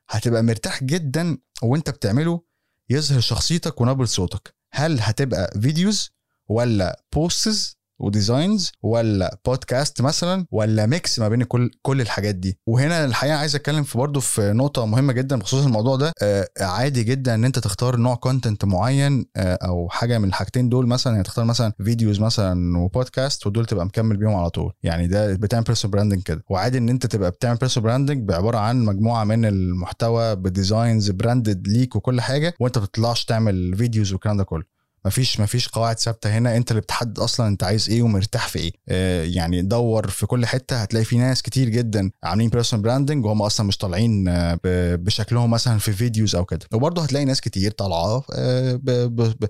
هتبقى 0.09 0.43
مرتاح 0.43 0.83
جدا 0.83 1.37
وأنت 1.63 1.89
بتعمله 1.89 2.41
يظهر 2.89 3.19
شخصيتك 3.19 3.81
ونبرة 3.81 4.05
صوتك؟ 4.05 4.55
هل 4.73 4.99
هتبقى 5.01 5.59
videos 5.61 6.11
ولا 6.47 7.03
posts 7.13 7.77
و 8.01 8.10
designs 8.10 8.71
ولا 8.83 9.37
بودكاست 9.45 10.01
مثلا 10.01 10.45
ولا 10.51 10.85
mix 10.85 11.19
ما 11.19 11.29
بين 11.29 11.43
كل 11.43 11.71
كل 11.81 12.01
الحاجات 12.01 12.35
دي. 12.35 12.57
وهنا 12.67 13.05
الحقيقة 13.05 13.35
عايز 13.37 13.55
أتكلم 13.55 13.83
في 13.83 13.97
برضه 13.97 14.19
في 14.19 14.51
نقطة 14.53 14.85
مهمة 14.85 15.13
جدا 15.13 15.39
بخصوص 15.39 15.65
الموضوع 15.65 15.95
ده. 15.95 16.13
آه 16.23 16.47
عادي 16.61 17.03
جدا 17.03 17.35
إن 17.35 17.45
أنت 17.45 17.59
تختار 17.59 17.95
نوع 17.97 18.15
content 18.15 18.65
معين 18.65 19.25
آه 19.35 19.55
أو 19.65 19.89
حاجة 19.89 20.17
من 20.17 20.27
الحاجتين 20.27 20.69
دول 20.69 20.87
مثلا. 20.87 21.13
يعني 21.13 21.23
تختار 21.23 21.45
مثلا 21.45 21.73
videos 21.83 22.19
مثلا 22.19 22.77
وبودكاست 22.77 23.47
ودول 23.47 23.65
تبقى 23.65 23.85
مكمل 23.85 24.17
بيهم 24.17 24.35
على 24.35 24.49
طول. 24.49 24.73
يعني 24.83 25.07
ده 25.07 25.33
بتعمل 25.35 25.63
personal 25.63 25.91
branding 25.91 26.23
كده. 26.23 26.43
وعادي 26.49 26.77
إن 26.77 26.89
أنت 26.89 27.05
تبقى 27.05 27.31
بتعمل 27.31 27.57
personal 27.57 27.87
branding 27.89 28.27
بعبارة 28.29 28.57
عن 28.57 28.85
مجموعة 28.85 29.23
من 29.23 29.45
المحتوى 29.45 30.35
ب 30.35 30.45
designs 30.45 31.11
branded 31.11 31.67
ليك 31.67 31.95
وكل 31.95 32.21
حاجة 32.21 32.53
وأنت 32.59 32.77
ما 32.77 32.83
بتطلعش 32.85 33.25
تعمل 33.25 33.75
videos 33.77 34.11
والكلام 34.11 34.37
ده 34.37 34.43
كله. 34.43 34.63
مفيش 35.05 35.39
مفيش 35.39 35.67
قواعد 35.67 35.99
ثابتة 35.99 36.37
هنا. 36.37 36.57
انت 36.57 36.71
اللي 36.71 36.81
بتحدد 36.81 37.19
أصلا 37.19 37.47
انت 37.47 37.63
عايز 37.63 37.89
إيه 37.89 38.01
ومرتاح 38.01 38.47
في 38.47 38.59
إيه. 38.59 38.71
آه 38.89 39.23
يعني 39.23 39.61
دور 39.61 40.07
في 40.07 40.25
كل 40.25 40.45
حتة 40.45 40.77
هتلاقي 40.81 41.05
في 41.05 41.17
ناس 41.17 41.41
كتير 41.41 41.69
جدا 41.69 42.11
عاملين 42.23 42.49
personal 42.49 42.83
branding 42.83 43.25
وهم 43.25 43.41
أصلا 43.41 43.67
مش 43.67 43.77
طالعين 43.77 44.27
آه 44.27 44.59
بشكلهم 44.95 45.51
مثلا 45.51 45.77
في 45.79 45.91
videos 45.93 46.35
أو 46.35 46.45
كده. 46.45 46.65
وبرضه 46.73 47.03
هتلاقي 47.03 47.25
ناس 47.25 47.41
كتير 47.41 47.71
طالعة 47.71 48.23
آه 48.33 48.79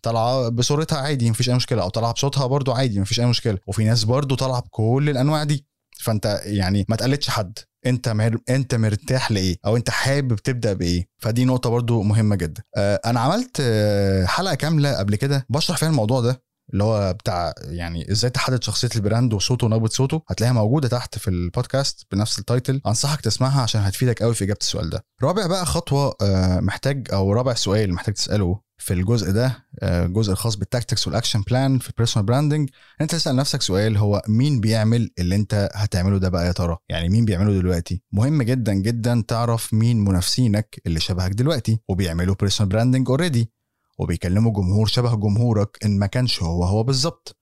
طالعة 0.04 0.50
بصورتها 0.50 0.98
عادي 0.98 1.30
مفيش 1.32 1.50
أي 1.50 1.56
مشكلة. 1.56 1.82
أو 1.84 1.90
طالعة 1.90 2.14
بصوتها 2.14 2.46
برضه 2.48 2.76
عادي 2.76 3.00
مفيش 3.00 3.20
أي 3.20 3.26
مشكلة. 3.26 3.58
وفي 3.68 3.84
ناس 3.84 4.04
برضه 4.04 4.36
طالعة 4.36 4.62
بكل 4.62 5.10
الأنواع 5.10 5.44
دي. 5.44 5.71
فانت 6.02 6.42
يعني 6.44 6.86
ما 6.90 6.96
تقلدش 6.96 7.30
حد. 7.30 7.60
انت 7.86 8.10
مر... 8.10 8.38
انت 8.50 8.76
مرتاح 8.76 9.32
لإيه؟ 9.32 9.56
أو 9.66 9.78
انت 9.78 9.90
حابب 9.90 10.36
تبدأ 10.36 10.74
بإيه؟ 10.74 11.08
فدي 11.18 11.46
نقطة 11.46 11.70
برضو 11.70 12.02
مهمة 12.02 12.36
جدا. 12.36 12.64
آه 12.78 13.02
أنا 13.06 13.20
عملت 13.20 13.58
آه 13.62 14.26
حلقة 14.26 14.56
كاملة 14.56 14.98
قبل 14.98 15.16
كده 15.16 15.46
بشرح 15.50 15.78
فيها 15.78 15.90
الموضوع 15.90 16.22
ده 16.22 16.44
اللي 16.74 16.84
هو 16.84 17.14
بتاع 17.14 17.54
يعني 17.64 18.12
إزاي 18.12 18.30
تحدد 18.32 18.64
شخصية 18.64 18.90
ال 18.96 19.02
brand 19.02 19.34
وصوته 19.34 19.66
ونبرة 19.66 19.90
صوته. 19.90 20.22
هتلاقيها 20.30 20.54
موجودة 20.54 20.88
تحت 20.88 21.18
في 21.18 21.28
البودكاست 21.28 22.06
بنفس 22.12 22.40
ال 22.40 22.47
title 22.47 22.82
أنصحك 22.88 23.22
تسمعها 23.22 23.62
عشان 23.62 23.82
هتفيدك 23.82 24.24
قوي 24.24 24.34
في 24.34 24.44
إجابة 24.44 24.60
السؤال 24.62 24.90
ده. 24.90 25.04
رابع 25.24 25.48
بقى 25.48 25.66
خطوة 25.66 26.16
آه، 26.22 26.60
محتاج 26.60 27.08
أو 27.14 27.34
رابع 27.34 27.54
سؤال 27.54 27.94
محتاج 27.94 28.14
تسأله 28.14 28.60
في 28.78 28.94
الجزء 28.94 29.32
ده 29.32 29.66
الجزء 29.84 30.32
الخاص 30.32 30.56
بال 30.56 30.67
tactics 30.67 31.08
وال 31.08 31.16
action 31.16 31.42
plan 31.42 31.80
في 31.80 31.90
ال 31.90 31.94
personal 31.94 32.26
branding 32.26 32.70
أنت 33.02 33.12
تسأل 33.12 33.36
نفسك 33.36 33.62
سؤال 33.62 33.98
هو 33.98 34.22
مين 34.28 34.60
بيعمل 34.60 35.12
اللي 35.20 35.36
أنت 35.36 35.70
هتعمله 35.74 36.18
ده 36.18 36.30
بقى 36.30 36.48
يا 36.48 36.52
ترى؟ 36.52 36.78
يعني 36.90 37.10
مين 37.10 37.26
بيعمله 37.26 37.54
دلوقتي؟ 37.54 38.02
مهم 38.12 38.42
جدا 38.44 38.74
جدا 38.74 39.24
تعرف 39.28 39.74
مين 39.74 40.04
منافسينك 40.04 40.82
اللي 40.86 41.00
شبهك 41.00 41.32
دلوقتي 41.32 41.80
وبيعملوا 41.88 42.36
personal 42.40 42.70
branding 42.70 43.10
already 43.10 43.52
وبيكلموا 43.98 44.52
جمهور 44.54 44.88
شبه 44.88 45.16
جمهورك 45.16 45.78
إن 45.86 46.00
ما 46.00 46.06
كانش 46.06 46.44
هو 46.44 46.64
هو 46.64 46.84
بالظبط. 46.84 47.38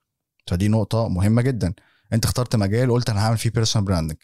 فدي 0.48 0.68
نقطة 0.68 1.08
مهمة 1.08 1.42
جدا. 1.42 1.74
أنت 2.14 2.26
اخترت 2.26 2.56
مجال 2.56 2.90
وقلت 2.90 3.10
أنا 3.10 3.26
هعمل 3.26 3.38
فيه 3.38 3.50
personal 3.50 3.86
branding 3.86 4.18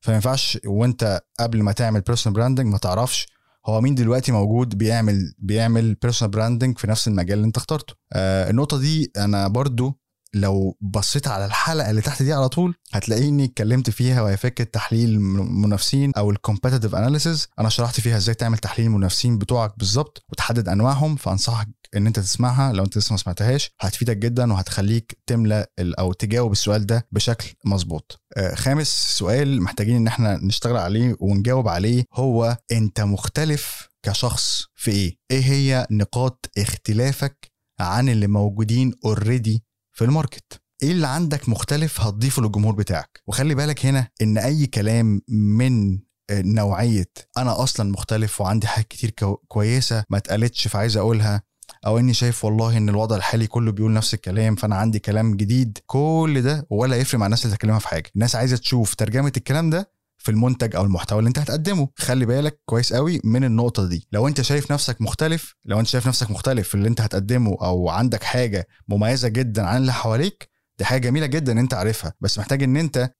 فما 0.00 0.14
ينفعش 0.14 0.58
وأنت 0.66 1.20
قبل 1.40 1.62
ما 1.62 1.72
تعمل 1.72 2.00
personal 2.00 2.34
branding 2.36 2.66
ما 2.66 2.78
تعرفش 2.78 3.26
هو 3.66 3.80
مين 3.80 3.94
دلوقتي 3.94 4.32
موجود 4.32 4.78
بيعمل 4.78 5.34
بيعمل 5.38 5.94
personal 5.94 6.30
branding 6.30 6.78
في 6.78 6.86
نفس 6.86 7.08
المجال 7.08 7.38
اللي 7.38 7.46
انت 7.46 7.56
اخترته. 7.56 7.94
آه 8.12 8.50
النقطة 8.50 8.78
دي 8.78 9.12
أنا 9.16 9.48
برضو 9.48 10.00
لو 10.34 10.76
بصيت 10.80 11.28
على 11.28 11.44
الحلقة 11.46 11.90
اللي 11.90 12.00
تحت 12.00 12.22
دي 12.22 12.32
على 12.32 12.48
طول 12.48 12.74
هتلاقيني 12.92 13.44
اتكلمت 13.44 13.90
فيها 13.90 14.22
وهي 14.22 14.36
فكرة 14.36 14.64
تحليل 14.64 15.08
المنافسين 15.10 16.12
أو 16.16 16.30
ال 16.30 16.35
competitive 16.35 16.94
analysis 16.94 17.48
أنا 17.58 17.68
شرحت 17.68 18.00
فيها 18.00 18.16
إزاي 18.16 18.34
تعمل 18.34 18.58
تحليل 18.58 18.86
المنافسين 18.86 19.38
بتوعك 19.38 19.78
بالظبط 19.78 20.24
وتحدد 20.28 20.68
أنواعهم 20.68 21.16
فأنصحك 21.16 21.68
ان 21.96 22.06
انت 22.06 22.18
تسمعها 22.20 22.72
لو 22.72 22.84
انت 22.84 22.98
لسه 22.98 23.12
ما 23.12 23.16
سمعتهاش 23.18 23.70
هتفيدك 23.80 24.16
جدا 24.16 24.52
وهتخليك 24.52 25.18
تملى 25.26 25.66
أو 25.78 26.12
تجاوب 26.12 26.52
السؤال 26.52 26.86
ده 26.86 27.08
بشكل 27.12 27.52
مظبوط. 27.64 28.20
آه 28.36 28.54
خامس 28.54 28.88
سؤال 29.18 29.62
محتاجين 29.62 29.96
إن 29.96 30.06
إحنا 30.06 30.36
نشتغل 30.36 30.76
عليه 30.76 31.16
ونجاوب 31.20 31.68
عليه 31.68 32.04
هو 32.14 32.56
أنت 32.72 33.00
مختلف 33.00 33.88
كشخص 34.02 34.64
في 34.74 34.90
إيه؟ 34.90 35.16
إيه 35.30 35.42
هي 35.44 35.86
نقاط 35.90 36.50
اختلافك 36.58 37.50
عن 37.80 38.08
اللي 38.08 38.26
موجودين 38.26 38.92
already 39.04 39.64
في 39.92 40.04
ال 40.04 40.11
market؟ 40.11 40.60
إيه 40.82 40.90
اللي 40.92 41.06
عندك 41.06 41.48
مختلف 41.48 42.00
هتضيفه 42.00 42.42
للجمهور 42.42 42.74
بتاعك؟ 42.74 43.20
وخلي 43.26 43.54
بالك 43.54 43.86
هنا 43.86 44.08
إن 44.22 44.38
أي 44.38 44.66
كلام 44.66 45.20
من 45.28 45.98
نوعية 46.32 47.10
أنا 47.38 47.62
أصلا 47.62 47.90
مختلف 47.92 48.40
وعندي 48.40 48.66
حاجات 48.66 48.88
كتير 48.88 49.10
كويسة 49.48 50.04
ما 50.10 50.18
اتقالتش 50.18 50.68
فعايز 50.68 50.96
أقولها 50.96 51.42
أو 51.86 51.98
إني 51.98 52.14
شايف 52.14 52.44
والله 52.44 52.76
إن 52.76 52.88
الوضع 52.88 53.16
الحالي 53.16 53.46
كله 53.46 53.72
بيقول 53.72 53.92
نفس 53.92 54.14
الكلام 54.14 54.54
فأنا 54.54 54.76
عندي 54.76 54.98
كلام 54.98 55.36
جديد. 55.36 55.78
كل 55.86 56.42
ده 56.42 56.66
ولا 56.70 56.96
يفرق 56.96 57.20
مع 57.20 57.26
الناس 57.26 57.44
اللي 57.44 57.56
تكلمها 57.56 57.78
في 57.78 57.88
حاجة. 57.88 58.10
الناس 58.14 58.36
عايزة 58.36 58.56
تشوف 58.56 58.94
ترجمة 58.94 59.32
الكلام 59.36 59.70
ده 59.70 59.92
في 60.18 60.30
المنتج 60.30 60.76
أو 60.76 60.84
المحتوى 60.84 61.18
اللي 61.18 61.28
أنت 61.28 61.38
هتقدمه. 61.38 61.88
خلي 61.96 62.26
بالك 62.26 62.60
كويس 62.64 62.92
قوي 62.92 63.20
من 63.24 63.44
النقطة 63.44 63.86
دي. 63.88 64.08
لو 64.12 64.28
أنت 64.28 64.40
شايف 64.40 64.72
نفسك 64.72 65.00
مختلف 65.00 65.54
لو 65.64 65.80
أنت 65.80 65.88
شايف 65.88 66.08
نفسك 66.08 66.30
مختلف 66.30 66.68
في 66.68 66.74
اللي 66.74 66.88
أنت 66.88 67.00
هتقدمه 67.00 67.56
أو 67.62 67.88
عندك 67.88 68.22
حاجة 68.22 68.68
مميزة 68.88 69.28
جدا 69.28 69.66
عن 69.66 69.76
اللي 69.76 69.92
حواليك 69.92 70.50
دي 70.78 70.84
حاجة 70.84 71.00
جميلة 71.00 71.26
جدا 71.26 71.52
إن 71.52 71.58
أنت 71.58 71.74
عارفها. 71.74 72.14
بس 72.20 72.38
محتاج 72.38 72.62
إن 72.62 72.76
أنت 72.76 73.10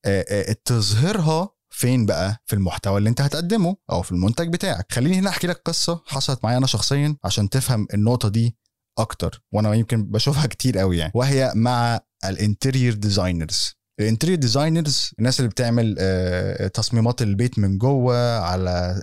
تظهرها 0.65 1.49
فين 1.71 2.07
بقى؟ 2.07 2.43
في 2.47 2.53
المحتوى 2.57 2.99
اللي 2.99 3.09
انت 3.11 3.21
هتقدمه 3.21 3.77
أو 3.91 4.03
في 4.03 4.13
المنتج 4.13 4.49
بتاعك. 4.53 4.93
خليني 4.93 5.19
هنا 5.19 5.31
احكي 5.31 5.47
لك 5.47 5.63
قصة 5.65 6.03
حصلت 6.07 6.45
معايا 6.45 6.59
أنا 6.59 6.67
شخصيا 6.67 7.17
عشان 7.25 7.49
تفهم 7.49 7.87
النقطة 7.95 8.29
دي 8.29 8.57
أكتر 8.99 9.43
وأنا 9.53 9.75
يمكن 9.75 10.05
بشوفها 10.05 10.47
كتير 10.47 10.79
قوي 10.79 10.99
يعني. 10.99 11.13
وهي 11.15 11.53
مع 11.55 12.01
ال 12.25 12.33
interior 12.33 12.95
designers 12.95 13.75
ال 14.01 14.05
interior 14.05 14.39
designers 14.39 15.11
الناس 15.19 15.41
اللي 15.41 15.51
بتعمل 15.51 15.97
آه، 15.99 16.67
تصميمات 16.67 17.23
البيت 17.23 17.59
من 17.59 17.79
جوه 17.79 18.39
على 18.39 19.03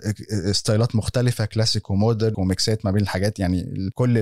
ستايلات 0.52 0.96
مختلفة 0.96 1.44
classic 1.44 1.90
و 1.90 1.96
modern 1.96 2.34
وميكسات 2.38 2.84
ما 2.84 2.90
بين 2.90 3.02
الحاجات 3.02 3.38
يعني 3.38 3.90
كل 3.94 4.18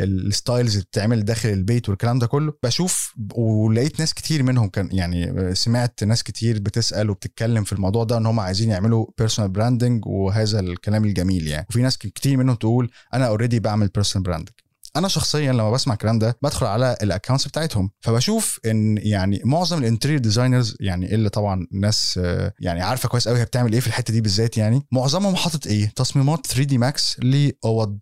ال 0.00 0.10
styles 0.10 0.72
اللي 0.72 0.84
بتتعمل 0.84 1.24
داخل 1.24 1.48
البيت 1.48 1.88
والكلام 1.88 2.18
ده 2.18 2.26
كله. 2.26 2.52
بشوف 2.62 3.14
ولقيت 3.34 4.00
ناس 4.00 4.14
كتير 4.14 4.42
منهم 4.42 4.68
كان 4.68 4.88
يعني 4.92 5.54
سمعت 5.54 6.04
ناس 6.04 6.22
كتير 6.22 6.58
بتسأل 6.58 7.10
وبتتكلم 7.10 7.64
في 7.64 7.72
الموضوع 7.72 8.04
ده 8.04 8.16
إن 8.16 8.26
هم 8.26 8.40
عايزين 8.40 8.70
يعملوا 8.70 9.06
personal 9.18 9.50
branding 9.50 10.06
وهذا 10.06 10.60
الكلام 10.60 11.04
الجميل 11.04 11.46
يعني. 11.46 11.66
وفي 11.70 11.82
ناس 11.82 11.98
كتير 11.98 12.36
منهم 12.36 12.54
تقول 12.56 12.90
أنا 13.14 13.26
already 13.26 13.60
بعمل 13.60 13.88
personal 13.88 14.22
branding 14.24 14.54
أنا 14.96 15.08
شخصيا 15.08 15.52
لما 15.52 15.70
بسمع 15.70 15.94
الكلام 15.94 16.18
ده 16.18 16.38
بدخل 16.42 16.66
على 16.66 16.96
ال 17.02 17.07
accounts 17.07 17.48
بتاعتهم 17.48 17.90
فبشوف 18.00 18.60
إن 18.66 18.98
يعني 18.98 19.40
معظم 19.44 19.78
ال 19.78 19.82
interior 19.82 20.18
designers 20.18 20.76
يعني 20.80 21.14
اللي 21.14 21.28
طبعا 21.28 21.66
ناس 21.72 22.20
يعني 22.60 22.80
عارفة 22.82 23.08
كويس 23.08 23.28
قوي 23.28 23.38
هي 23.40 23.44
بتعمل 23.44 23.72
إيه 23.72 23.80
في 23.80 23.86
الحتة 23.86 24.12
دي 24.12 24.20
بالذات 24.20 24.56
يعني 24.56 24.86
معظمهم 24.92 25.36
حاطط 25.36 25.66
إيه؟ 25.66 25.92
تصميمات 25.96 26.46
3D 26.46 26.78
Max 26.78 27.20
لأوض 27.20 27.98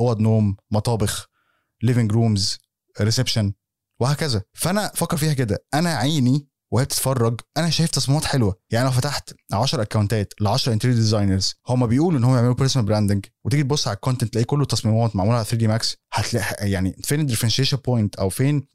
أوض 0.00 0.20
نوم 0.20 0.56
مطابخ 0.70 1.26
living 1.82 2.12
rooms 2.12 2.58
reception 3.00 3.52
وهكذا. 4.00 4.42
فأنا 4.52 4.92
فكر 4.94 5.16
فيها 5.16 5.32
كده. 5.32 5.64
أنا 5.74 5.94
عيني 5.94 6.48
وهي 6.72 6.84
بتتفرج 6.84 7.40
أنا 7.56 7.70
شايف 7.70 7.90
تصميمات 7.90 8.24
حلوة. 8.24 8.54
يعني 8.70 8.84
لو 8.84 8.90
فتحت 8.92 9.34
10 9.52 9.82
اكونتات 9.82 10.32
ل 10.40 10.46
10 10.46 10.72
interior 10.72 10.96
designers 10.96 11.54
هم 11.68 11.86
بيقولوا 11.86 12.18
إن 12.18 12.24
هم 12.24 12.34
يعملوا 12.34 12.54
personal 12.54 12.86
branding 12.88 13.26
وتيجي 13.44 13.62
تبص 13.62 13.88
على 13.88 13.94
ال 13.94 13.99
content 13.99 14.32
تلاقي 14.32 14.44
كله 14.44 14.64
تصميمات 14.64 15.16
معمولة 15.16 15.36
على 15.36 15.44
3D 15.44 15.68
Max 15.68 15.96
هتلاقي 16.12 16.70
يعني 16.70 16.96
فين 17.04 17.20
ال 17.20 17.23
differentiation 17.23 17.76
point 17.76 18.16
أو 18.16 18.28
فين 18.28 18.66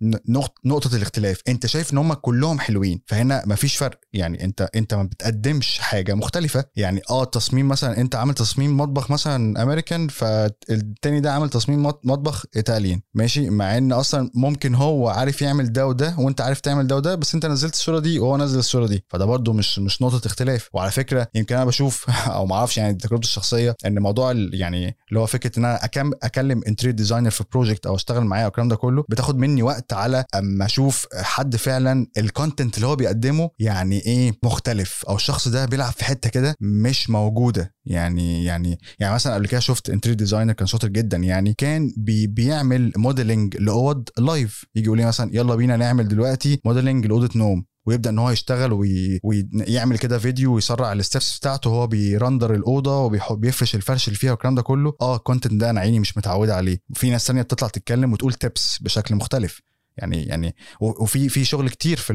نقطة 0.65 0.95
الاختلاف؟ 0.95 1.41
أنت 1.47 1.65
شايف 1.65 1.93
إن 1.93 1.97
هم 1.97 2.13
كلهم 2.13 2.59
حلوين 2.59 3.01
فهنا 3.07 3.43
مفيش 3.45 3.77
فرق. 3.77 3.99
يعني 4.13 4.43
أنت 4.43 4.69
أنت 4.75 4.93
ما 4.93 5.03
بتقدمش 5.03 5.79
حاجة 5.79 6.13
مختلفة. 6.13 6.65
يعني 6.75 7.01
آه 7.09 7.23
تصميم 7.23 7.67
مثلا 7.67 7.97
أنت 7.97 8.15
عامل 8.15 8.33
تصميم 8.33 8.77
مطبخ 8.77 9.11
مثلا 9.11 9.63
امريكان 9.63 10.07
فالتاني 10.07 11.19
ده 11.19 11.33
عامل 11.33 11.49
تصميم 11.49 11.83
مطبخ 11.83 12.45
ايطاليان 12.55 13.01
ماشي؟ 13.13 13.49
مع 13.49 13.77
إن 13.77 13.91
أصلا 13.91 14.31
ممكن 14.33 14.75
هو 14.75 15.09
عارف 15.09 15.41
يعمل 15.41 15.73
ده 15.73 15.87
وده 15.87 16.15
وأنت 16.19 16.41
عارف 16.41 16.59
تعمل 16.59 16.87
ده 16.87 16.95
وده 16.95 17.15
بس 17.15 17.33
أنت 17.35 17.45
نزلت 17.45 17.75
الصورة 17.85 17.99
دي 17.99 18.19
وهو 18.19 18.37
نزل 18.37 18.59
الصورة 18.59 18.87
دي. 18.87 19.05
فده 19.09 19.25
برده 19.25 19.53
مش 19.53 19.79
مش 19.79 20.01
نقطة 20.01 20.27
اختلاف. 20.27 20.69
وعلى 20.73 20.91
فكرة 20.91 21.27
يمكن 21.35 21.55
أنا 21.55 21.65
بشوف 21.65 22.09
أو 22.27 22.45
ما 22.45 22.55
أعرفش 22.55 22.77
يعني 22.77 22.93
تجربتي 22.93 23.27
الشخصية 23.27 23.75
إن 23.85 23.99
موضوع 23.99 24.31
يعني 24.53 24.97
اللي 25.09 25.19
هو 25.19 25.25
فكرة 25.25 25.59
إن 25.59 25.65
أنا 25.65 25.85
أكلم 26.23 26.61
interior 26.67 26.91
designer 26.91 27.29
في 27.29 27.43
project 27.51 27.85
أو 27.85 27.95
أشتغل 27.95 28.23
معاه 28.25 28.41
أو 28.43 28.47
الكلام 28.47 28.67
ده 28.67 28.75
كله 28.75 29.03
بتاخد 29.09 29.37
مني 29.37 29.63
وقت 29.63 29.93
على 29.93 30.25
أما 30.35 30.65
أشوف 30.65 31.07
حد 31.15 31.55
فعلا 31.55 32.07
ال 32.17 32.24
content 32.24 32.75
اللي 32.75 32.87
هو 32.87 32.95
بيقدمه 32.95 33.49
يعني 33.59 33.99
إيه 33.99 34.33
مختلف. 34.43 35.03
أو 35.09 35.15
الشخص 35.15 35.47
ده 35.47 35.65
بيلعب 35.65 35.93
في 35.93 36.05
حتة 36.05 36.29
كده 36.29 36.55
مش 36.61 37.09
موجودة. 37.09 37.73
يعني 37.85 38.45
يعني 38.45 38.79
يعني 38.99 39.13
مثلا 39.13 39.33
قبل 39.33 39.47
كده 39.47 39.59
شفت 39.59 39.89
interior 39.89 40.15
designer 40.15 40.53
كان 40.53 40.67
شاطر 40.67 40.87
جدا. 40.87 41.17
يعني 41.17 41.53
كان 41.53 41.93
بي 41.97 42.27
بيعمل 42.27 42.91
modeling 42.97 43.57
لأوض 43.57 44.09
live 44.17 44.65
يجي 44.75 44.85
يقول 44.85 44.97
لي 44.97 45.05
مثلا 45.05 45.29
يلا 45.33 45.55
بينا 45.55 45.77
نعمل 45.77 46.07
دلوقتي 46.07 46.59
modeling 46.65 47.05
لأوضة 47.05 47.29
نوم. 47.35 47.65
ويبدأ 47.85 48.09
إن 48.09 48.19
هو 48.19 48.29
يشتغل 48.29 48.73
وي... 48.73 49.19
ويعمل 49.23 49.97
كده 49.97 50.19
فيديو 50.19 50.55
ويسرع 50.55 50.93
ال 50.93 51.00
steps 51.00 51.37
بتاعته 51.37 51.69
وهو 51.69 51.87
بي 51.87 52.04
render 52.04 52.55
الأوضة 52.55 52.99
وبيفرش 53.29 53.75
الفرش 53.75 54.07
اللي 54.07 54.19
فيها 54.19 54.31
والكلام 54.31 54.55
ده 54.55 54.61
كله. 54.61 54.93
آه 55.01 55.15
ال 55.15 55.20
content 55.20 55.53
ده 55.53 55.69
أنا 55.69 55.79
عيني 55.79 55.99
مش 55.99 56.17
متعودة 56.17 56.55
عليه. 56.55 56.77
وفي 56.89 57.09
ناس 57.09 57.27
ثانية 57.27 57.41
بتطلع 57.41 57.67
تتكلم 57.67 58.13
وتقول 58.13 58.33
tips 58.33 58.79
بشكل 58.81 59.15
مختلف. 59.15 59.61
يعني 59.97 60.23
يعني 60.23 60.55
وفي 60.79 61.29
في 61.29 61.45
شغل 61.45 61.69
كتير 61.69 61.97
في 61.97 62.13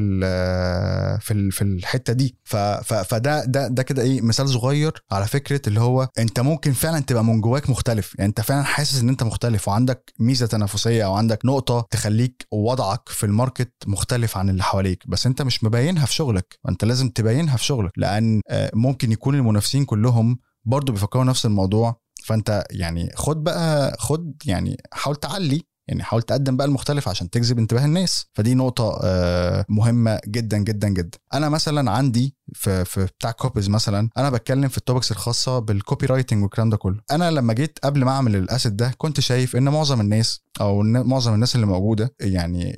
في 1.21 1.51
في 1.51 1.61
الحتة 1.61 2.13
دي. 2.13 2.37
فده 2.43 3.45
ده 3.45 3.67
ده 3.67 3.83
كده 3.83 4.01
إيه 4.01 4.21
مثال 4.21 4.49
صغير 4.49 5.03
على 5.11 5.27
فكرة 5.27 5.61
اللي 5.67 5.79
هو 5.79 6.07
أنت 6.19 6.39
ممكن 6.39 6.73
فعلا 6.73 6.99
تبقى 6.99 7.23
من 7.23 7.41
جواك 7.41 7.69
مختلف. 7.69 8.15
يعني 8.17 8.29
أنت 8.29 8.41
فعلا 8.41 8.63
حاسس 8.63 9.01
إن 9.01 9.09
أنت 9.09 9.23
مختلف 9.23 9.67
وعندك 9.67 10.13
ميزة 10.19 10.45
تنافسية 10.45 11.05
أو 11.05 11.13
عندك 11.13 11.45
نقطة 11.45 11.87
تخليك 11.91 12.47
وضعك 12.51 13.09
في 13.09 13.25
ال 13.25 13.32
market 13.32 13.73
مختلف 13.87 14.37
عن 14.37 14.49
اللي 14.49 14.63
حواليك. 14.63 15.03
بس 15.07 15.25
أنت 15.25 15.41
مش 15.41 15.63
مبينها 15.63 16.05
في 16.05 16.13
شغلك. 16.13 16.59
أنت 16.69 16.85
لازم 16.85 17.09
تبينها 17.09 17.57
في 17.57 17.65
شغلك. 17.65 17.91
لأن 17.97 18.41
ممكن 18.73 19.11
يكون 19.11 19.35
المنافسين 19.35 19.85
كلهم 19.85 20.39
برضه 20.65 20.93
بيفكروا 20.93 21.23
نفس 21.23 21.45
الموضوع. 21.45 22.01
فأنت 22.23 22.63
يعني 22.71 23.11
خد 23.15 23.43
بقى 23.43 23.95
خد 23.99 24.33
يعني 24.45 24.77
حاول 24.93 25.15
تعلي 25.15 25.61
يعني 25.87 26.03
حاول 26.03 26.21
تقدم 26.21 26.57
بقى 26.57 26.67
المختلف 26.67 27.07
عشان 27.07 27.29
تجذب 27.29 27.59
انتباه 27.59 27.85
الناس. 27.85 28.25
فدي 28.33 28.55
نقطة 28.55 28.99
آه، 29.03 29.65
مهمة 29.69 30.19
جدا 30.27 30.57
جدا 30.57 30.89
جدا. 30.89 31.17
أنا 31.33 31.49
مثلا 31.49 31.91
عندي 31.91 32.35
في 32.53 32.85
في 32.85 33.05
بتاع 33.05 33.31
كوبيز 33.31 33.69
مثلا 33.69 34.09
أنا 34.17 34.29
بتكلم 34.29 34.67
في 34.67 34.77
ال 34.77 34.82
topics 34.82 35.11
الخاصة 35.11 35.59
بال 35.59 36.05
copywriting 36.05 36.43
والكلام 36.43 36.69
ده 36.69 36.77
كله. 36.77 36.99
أنا 37.11 37.31
لما 37.31 37.53
جيت 37.53 37.79
قبل 37.83 38.03
ما 38.05 38.11
أعمل 38.11 38.35
ال 38.35 38.41
asset 38.41 38.73
ده 38.73 38.91
كنت 38.97 39.19
شايف 39.19 39.55
إن 39.55 39.69
معظم 39.69 40.01
الناس 40.01 40.41
أو 40.61 40.81
معظم 40.83 41.33
الناس 41.33 41.55
اللي 41.55 41.65
موجودة 41.65 42.15
يعني 42.21 42.75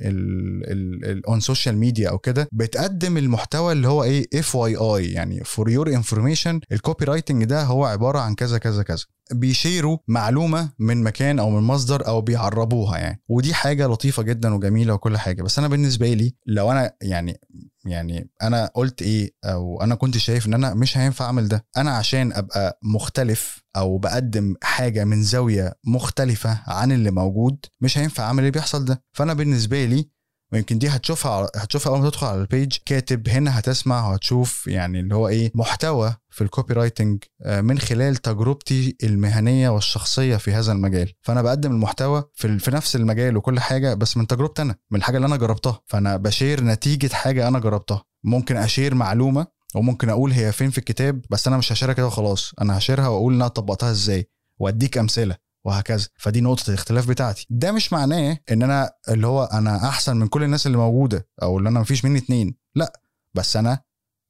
on 1.28 1.40
social 1.40 1.76
media 1.76 2.10
أو 2.10 2.18
كده 2.18 2.48
بتقدم 2.52 3.16
المحتوى 3.16 3.72
اللي 3.72 3.88
هو 3.88 4.04
إيه 4.04 4.26
FYI 4.34 5.12
يعني 5.12 5.44
for 5.44 5.70
your 5.70 5.88
information 5.88 6.60
ال 6.72 7.04
copywriting 7.04 7.44
ده 7.44 7.62
هو 7.62 7.84
عبارة 7.84 8.18
عن 8.18 8.34
كذا 8.34 8.58
كذا 8.58 8.82
كذا. 8.82 9.04
بي 9.32 9.48
share 9.48 9.90
وا 9.90 9.98
معلومة 10.08 10.72
من 10.78 11.02
مكان 11.02 11.38
أو 11.38 11.50
من 11.50 11.62
مصدر 11.62 12.06
أو 12.06 12.20
بيعربوها 12.20 12.98
يعني. 12.98 13.22
ودي 13.28 13.54
حاجة 13.54 13.86
لطيفة 13.86 14.22
جدا 14.22 14.54
وجميلة 14.54 14.94
وكل 14.94 15.16
حاجة. 15.18 15.42
بس 15.42 15.58
أنا 15.58 15.68
بالنسبة 15.68 16.12
لي 16.14 16.34
لو 16.46 16.70
أنا 16.72 16.92
يعني 17.02 17.40
يعني 17.86 18.30
أنا 18.42 18.70
قلت 18.74 19.02
إيه 19.02 19.30
أو 19.44 19.82
أنا 19.82 19.94
كنت 19.94 20.18
شايف 20.18 20.46
إن 20.46 20.54
أنا 20.54 20.74
مش 20.74 20.98
هينفع 20.98 21.24
أعمل 21.24 21.48
ده. 21.48 21.66
أنا 21.76 21.96
عشان 21.96 22.32
أبقى 22.32 22.78
مختلف 22.82 23.62
أو 23.76 23.98
بقدم 23.98 24.54
حاجة 24.62 25.04
من 25.04 25.22
زاوية 25.22 25.74
مختلفة 25.84 26.60
عن 26.66 26.92
اللي 26.92 27.10
موجود 27.10 27.58
مش 27.80 27.98
هينفع 27.98 28.24
أعمل 28.24 28.38
اللي 28.38 28.50
بيحصل 28.50 28.84
ده. 28.84 29.02
فأنا 29.12 29.34
بالنسبة 29.34 29.84
لي 29.84 30.08
ويمكن 30.54 30.78
دي 30.78 30.88
هتشوفها 30.88 31.50
هتشوفها 31.56 31.92
أول 31.92 32.00
ما 32.02 32.10
تدخل 32.10 32.26
على 32.26 32.40
ال 32.40 32.47
page 32.47 32.76
كاتب 32.86 33.28
هنا 33.28 33.58
هتسمع 33.58 34.08
وهتشوف 34.08 34.66
يعني 34.66 35.00
اللي 35.00 35.14
هو 35.14 35.28
إيه 35.28 35.52
محتوى 35.54 36.16
في 36.30 36.44
ال 36.44 36.74
copywriting 36.74 37.24
آه، 37.42 37.60
من 37.60 37.78
خلال 37.78 38.16
تجربتي 38.16 38.96
المهنية 39.02 39.68
والشخصية 39.68 40.36
في 40.36 40.52
هذا 40.52 40.72
المجال. 40.72 41.12
فأنا 41.22 41.42
بقدم 41.42 41.72
المحتوى 41.72 42.24
في 42.34 42.58
في 42.58 42.70
نفس 42.70 42.96
المجال 42.96 43.36
وكل 43.36 43.60
حاجة 43.60 43.94
بس 43.94 44.16
من 44.16 44.26
تجربتي 44.26 44.62
أنا 44.62 44.74
من 44.90 44.98
الحاجة 44.98 45.16
اللي 45.16 45.26
أنا 45.26 45.36
جربتها. 45.36 45.80
فأنا 45.86 46.16
ب 46.16 46.24
share 46.24 46.64
نتيجة 46.64 47.14
حاجة 47.14 47.48
أنا 47.48 47.58
جربتها. 47.58 48.04
ممكن 48.24 48.56
أ 48.56 48.62
share 48.62 48.94
معلومة 48.94 49.46
وممكن 49.74 50.08
أقول 50.08 50.32
هي 50.32 50.52
فين 50.52 50.70
في 50.70 50.78
الكتاب 50.78 51.22
بس 51.30 51.46
أنا 51.48 51.56
مش 51.56 51.72
ه 51.72 51.75
share 51.75 51.89
ها 51.89 51.92
كده 51.94 52.06
وخلاص. 52.06 52.52
أنا 52.60 52.78
ه 52.78 52.82
share 52.82 53.04
ها 53.04 53.08
وأقول 53.08 53.34
ان 53.34 53.40
أنا 53.40 53.48
طبقتها 53.48 53.90
إزاي. 53.90 54.28
وأديك 54.60 54.98
أمثلة. 54.98 55.36
وهكذا. 55.64 56.08
فدي 56.18 56.40
نقطة 56.40 56.68
الاختلاف 56.68 57.08
بتاعتي. 57.08 57.46
ده 57.50 57.72
مش 57.72 57.92
معناه 57.92 58.38
إن 58.52 58.62
أنا 58.62 58.90
اللي 59.08 59.26
هو 59.26 59.44
أنا 59.44 59.88
أحسن 59.88 60.16
من 60.16 60.26
كل 60.28 60.42
الناس 60.42 60.66
اللي 60.66 60.78
موجودة 60.78 61.28
أو 61.42 61.58
إن 61.58 61.66
أنا 61.66 61.80
مفيش 61.80 62.04
مني 62.04 62.18
اتنين. 62.18 62.54
لأ 62.74 63.00
بس 63.34 63.56
أنا 63.56 63.78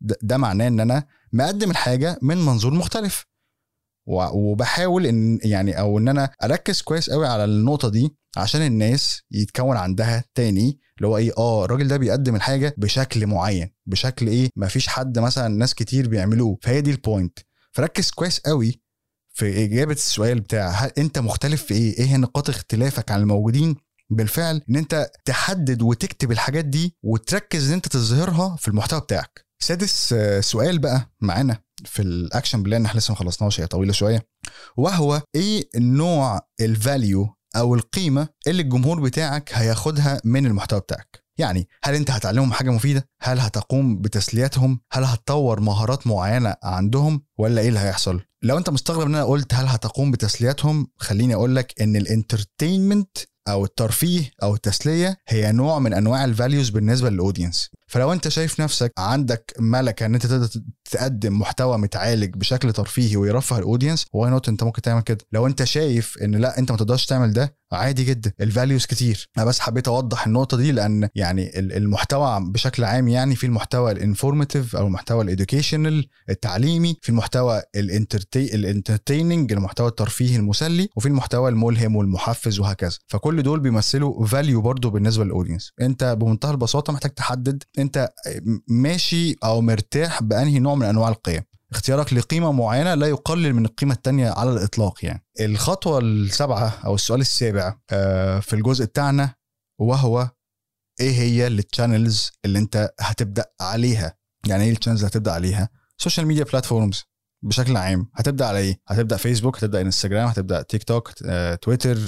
ده, 0.00 0.16
ده 0.22 0.36
معناه 0.36 0.68
إن 0.68 0.80
أنا 0.80 1.04
مقدم 1.32 1.70
الحاجة 1.70 2.18
من 2.22 2.36
منظور 2.36 2.74
مختلف. 2.74 3.26
وبحاول 4.06 5.06
إن 5.06 5.38
يعني 5.42 5.78
أو 5.80 5.98
إن 5.98 6.08
أنا 6.08 6.30
أركز 6.44 6.82
كويس 6.82 7.10
قوي 7.10 7.26
على 7.26 7.44
النقطة 7.44 7.88
دي 7.88 8.16
عشان 8.36 8.62
الناس 8.62 9.22
يتكون 9.30 9.76
عندها 9.76 10.24
تاني 10.34 10.78
اللي 10.96 11.08
هو 11.08 11.16
إيه 11.16 11.32
آه 11.38 11.64
الراجل 11.64 11.88
ده 11.88 11.96
بيقدم 11.96 12.36
الحاجة 12.36 12.74
بشكل 12.78 13.26
معين 13.26 13.70
بشكل 13.86 14.26
إيه 14.26 14.50
مفيش 14.56 14.88
حد 14.88 15.18
مثلا 15.18 15.48
ناس 15.48 15.74
كتير 15.74 16.08
بيعملوه. 16.08 16.58
فهي 16.62 16.80
دي 16.80 16.90
البوينت 16.90 17.38
فركز 17.72 18.10
كويس 18.10 18.40
قوي 18.40 18.82
في 19.36 19.64
إجابة 19.64 19.92
السؤال 19.92 20.40
بتاع 20.40 20.68
هل 20.70 20.90
أنت 20.98 21.18
مختلف 21.18 21.62
في 21.62 21.74
إيه؟ 21.74 21.98
إيه 21.98 22.16
نقاط 22.16 22.48
اختلافك 22.48 23.10
عن 23.10 23.20
الموجودين؟ 23.20 23.76
بالفعل 24.10 24.62
إن 24.70 24.76
أنت 24.76 25.10
تحدد 25.24 25.82
وتكتب 25.82 26.32
الحاجات 26.32 26.64
دي 26.64 26.96
وتركز 27.02 27.68
إن 27.68 27.72
أنت 27.74 27.88
تظهرها 27.88 28.56
في 28.56 28.68
المحتوى 28.68 29.00
بتاعك. 29.00 29.44
سادس 29.62 30.12
آه، 30.12 30.40
سؤال 30.40 30.78
بقى 30.78 31.10
معانا 31.20 31.58
في 31.84 32.02
ال 32.02 32.11
action 32.11 32.62
plan 32.62 32.84
إحنا 32.84 32.98
لسه 32.98 33.12
ما 33.12 33.18
خلصناش 33.18 33.60
هي 33.60 33.66
طويلة 33.66 33.92
شوية. 33.92 34.26
وهو 34.76 35.22
إيه 35.34 35.68
نوع 35.76 36.40
ال 36.60 36.72
value 36.72 37.34
أو 37.56 37.74
القيمة 37.74 38.28
اللي 38.46 38.62
الجمهور 38.62 39.00
بتاعك 39.00 39.50
هياخدها 39.54 40.20
من 40.24 40.46
المحتوى 40.46 40.80
بتاعك؟ 40.80 41.23
يعني 41.38 41.68
هل 41.84 41.94
انت 41.94 42.10
هتعلمهم 42.10 42.52
حاجة 42.52 42.70
مفيدة؟ 42.70 43.08
هل 43.22 43.40
هتقوم 43.40 44.00
بتسليتهم 44.00 44.80
هل 44.92 45.04
هتطور 45.04 45.60
مهارات 45.60 46.06
معينة 46.06 46.54
عندهم؟ 46.62 47.22
ولا 47.38 47.60
إيه 47.60 47.68
اللي 47.68 47.80
هيحصل؟ 47.80 48.20
لو 48.42 48.58
انت 48.58 48.70
مستغرب 48.70 49.06
ان 49.06 49.14
أنا 49.14 49.24
قلت 49.24 49.54
هل 49.54 49.66
هتقوم 49.66 50.10
بتسليتهم 50.10 50.86
خليني 50.96 51.34
أقول 51.34 51.56
لك 51.56 51.74
ان 51.80 51.96
ال 51.96 52.05
entertainment 52.05 53.18
أو 53.48 53.64
الترفيه 53.64 54.30
أو 54.42 54.54
التسلية 54.54 55.16
هي 55.28 55.52
نوع 55.52 55.78
من 55.78 55.94
انواع 55.94 56.24
ال 56.24 56.31
values 56.31 56.70
بالنسبة 56.70 57.10
لل 57.10 57.22
audience 57.22 57.70
فلو 57.86 58.12
انت 58.12 58.28
شايف 58.28 58.60
نفسك 58.60 58.92
عندك 58.98 59.52
ملكة 59.58 60.06
ان 60.06 60.14
انت 60.14 60.26
تقدر 60.26 60.48
تقدم 60.90 61.38
محتوى 61.38 61.78
متعالج 61.78 62.34
بشكل 62.36 62.72
ترفيهي 62.72 63.16
ويرفه 63.16 63.58
ال 63.58 63.63
audience 63.63 64.06
why 64.12 64.30
not 64.30 64.48
انت 64.48 64.62
ممكن 64.62 64.82
تعمل 64.82 65.02
كده. 65.02 65.18
لو 65.32 65.46
انت 65.46 65.64
شايف 65.64 66.18
ان 66.22 66.34
لا 66.34 66.58
انت 66.58 66.70
ما 66.70 66.76
تقدرش 66.76 67.06
تعمل 67.06 67.32
ده 67.32 67.56
عادي 67.72 68.04
جدا. 68.04 68.32
ال 68.40 68.47
values 68.47 68.86
كتير. 68.86 69.28
أنا 69.38 69.44
بس 69.44 69.60
حبيت 69.60 69.88
اوضح 69.88 70.26
النقطة 70.26 70.56
دي 70.56 70.72
لأن 70.72 71.08
يعني 71.14 71.58
ال- 71.58 71.72
المحتوى 71.72 72.40
بشكل 72.40 72.84
عام 72.84 73.08
يعني 73.08 73.36
في 73.36 73.46
المحتوى 73.46 73.92
ال 73.92 73.99
informative 73.99 74.76
أو 74.76 74.86
المحتوى 74.86 75.24
ال 75.24 75.31
educational 75.31 76.08
التعليمي 76.30 76.96
في 77.02 77.08
المحتوى 77.08 77.62
ال 77.76 77.85
enterta- 77.85 78.54
ال 78.54 78.62
entertaining 78.62 79.52
المحتوى 79.52 79.88
الترفيهي 79.88 80.36
المسلي 80.36 80.88
وفي 80.96 81.08
المحتوى 81.08 81.48
الملهم 81.50 81.96
والمحفز 81.96 82.60
وهكذا. 82.60 82.98
فكل 83.08 83.42
دول 83.42 83.60
بيمثلوا 83.60 84.26
value 84.26 84.60
برضو 84.60 84.90
بالنسبة 84.90 85.24
لل 85.24 85.34
audience 85.34 85.72
انت 85.80 86.16
بمنتهى 86.20 86.50
البساطة 86.50 86.92
محتاج 86.92 87.10
تحدد 87.10 87.62
انت 87.78 88.08
ماشي 88.68 89.36
أو 89.44 89.60
مرتاح 89.60 90.22
بأنهي 90.22 90.58
نوع 90.58 90.74
من 90.74 90.86
أنواع 90.86 91.08
القيم. 91.08 91.42
اختيارك 91.72 92.12
لقيمة 92.12 92.52
معينة 92.52 92.94
لا 92.94 93.06
يقلل 93.06 93.54
من 93.54 93.64
القيمة 93.64 93.94
التانية 93.94 94.30
على 94.30 94.50
الإطلاق 94.52 95.04
يعني. 95.04 95.24
الخطوة 95.40 95.98
السابعة 95.98 96.68
أو 96.84 96.94
السؤال 96.94 97.20
السابع 97.20 97.78
آه، 97.90 98.40
في 98.40 98.56
الجزء 98.56 98.84
بتاعنا 98.84 99.34
وهو 99.78 100.30
إيه 101.00 101.12
هي 101.12 101.46
ال 101.46 101.55
channels 101.55 102.30
اللي 102.44 102.58
أنت 102.58 102.90
هتبدأ 103.00 103.44
عليها؟ 103.60 104.16
يعني 104.46 104.64
إيه 104.64 104.70
ال 104.70 104.73
channels 104.73 105.00
اللي 105.00 105.10
هتبدأ 105.10 105.32
عليها؟ 105.32 105.68
social 105.98 106.26
media 106.26 106.44
platforms 106.44 107.04
بشكل 107.42 107.76
عام. 107.76 108.10
هتبدأ 108.14 108.46
على 108.46 108.58
إيه؟ 108.58 108.80
هتبدأ 108.88 109.16
فيسبوك 109.16 109.56
هتبدأ 109.58 109.80
انستجرام 109.80 110.28
هتبدأ 110.28 110.62
تيك 110.62 110.82
توك 110.82 111.12
تويتر 111.62 111.98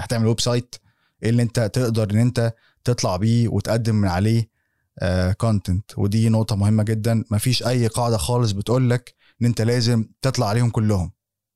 هتعمل 0.00 0.26
website 0.26 0.74
إيه 1.22 1.30
اللي 1.30 1.42
أنت 1.42 1.60
تقدر 1.60 2.10
إن 2.10 2.18
أنت 2.18 2.54
تطلع 2.84 3.16
بيه 3.16 3.48
وتقدم 3.48 3.94
من 3.94 4.08
عليه؟ 4.08 4.57
content 5.38 5.98
ودي 5.98 6.28
نقطة 6.28 6.56
مهمة 6.56 6.82
جدا. 6.82 7.24
مفيش 7.30 7.66
أي 7.66 7.86
قاعدة 7.86 8.16
خالص 8.16 8.52
بتقول 8.52 8.90
لك 8.90 9.14
إن 9.42 9.46
أنت 9.46 9.60
لازم 9.60 10.04
تطلع 10.22 10.46
عليهم 10.48 10.70
كلهم. 10.70 11.12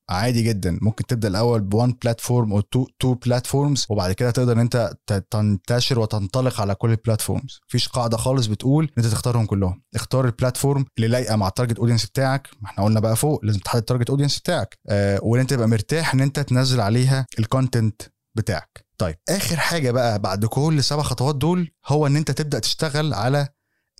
عادي 0.09 0.43
جدا. 0.43 0.79
ممكن 0.81 1.05
تبدأ 1.05 1.27
الأول 1.27 1.61
ب 1.61 1.69
one 1.69 1.93
platform 2.03 2.53
أو 2.53 2.59
two 2.59 2.87
two 2.99 3.13
platforms 3.13 3.85
وبعد 3.89 4.11
كده 4.11 4.31
تقدر 4.31 4.53
إن 4.53 4.59
أنت 4.59 4.93
تنتشر 5.31 5.99
وتنطلق 5.99 6.61
على 6.61 6.75
كل 6.75 6.89
ال 6.91 6.98
platforms 6.98 7.59
مفيش 7.69 7.87
قاعدة 7.87 8.17
خالص 8.17 8.45
بتقول 8.45 8.83
إن 8.83 9.03
أنت 9.03 9.13
تختارهم 9.13 9.45
كلهم. 9.45 9.83
اختار 9.95 10.25
ال 10.25 10.32
platform 10.32 10.85
اللي 10.97 11.07
لايقة 11.07 11.35
مع 11.35 11.47
ال 11.47 11.52
target 11.52 11.79
audience 11.79 12.05
بتاعك. 12.05 12.49
ما 12.61 12.69
إحنا 12.69 12.83
قلنا 12.83 12.99
بقى 12.99 13.15
فوق 13.15 13.45
لازم 13.45 13.59
تحدد 13.59 13.79
ال 13.79 13.83
target 13.83 14.09
audience 14.09 14.39
بتاعك. 14.39 14.77
آه 14.89 15.19
وإن 15.23 15.39
أنت 15.41 15.49
تبقى 15.53 15.67
مرتاح 15.67 16.13
إن 16.13 16.21
أنت 16.21 16.39
تنزل 16.39 16.81
عليها 16.81 17.25
ال 17.39 17.47
content 17.47 18.01
بتاعك. 18.35 18.85
طيب. 19.03 19.15
آخر 19.29 19.57
حاجة 19.57 19.91
بقى 19.91 20.19
بعد 20.19 20.45
كل 20.45 20.75
السبع 20.77 21.03
خطوات 21.03 21.35
دول 21.35 21.71
هو 21.87 22.07
إن 22.07 22.15
أنت 22.15 22.31
تبدأ 22.31 22.59
تشتغل 22.59 23.13
على 23.13 23.47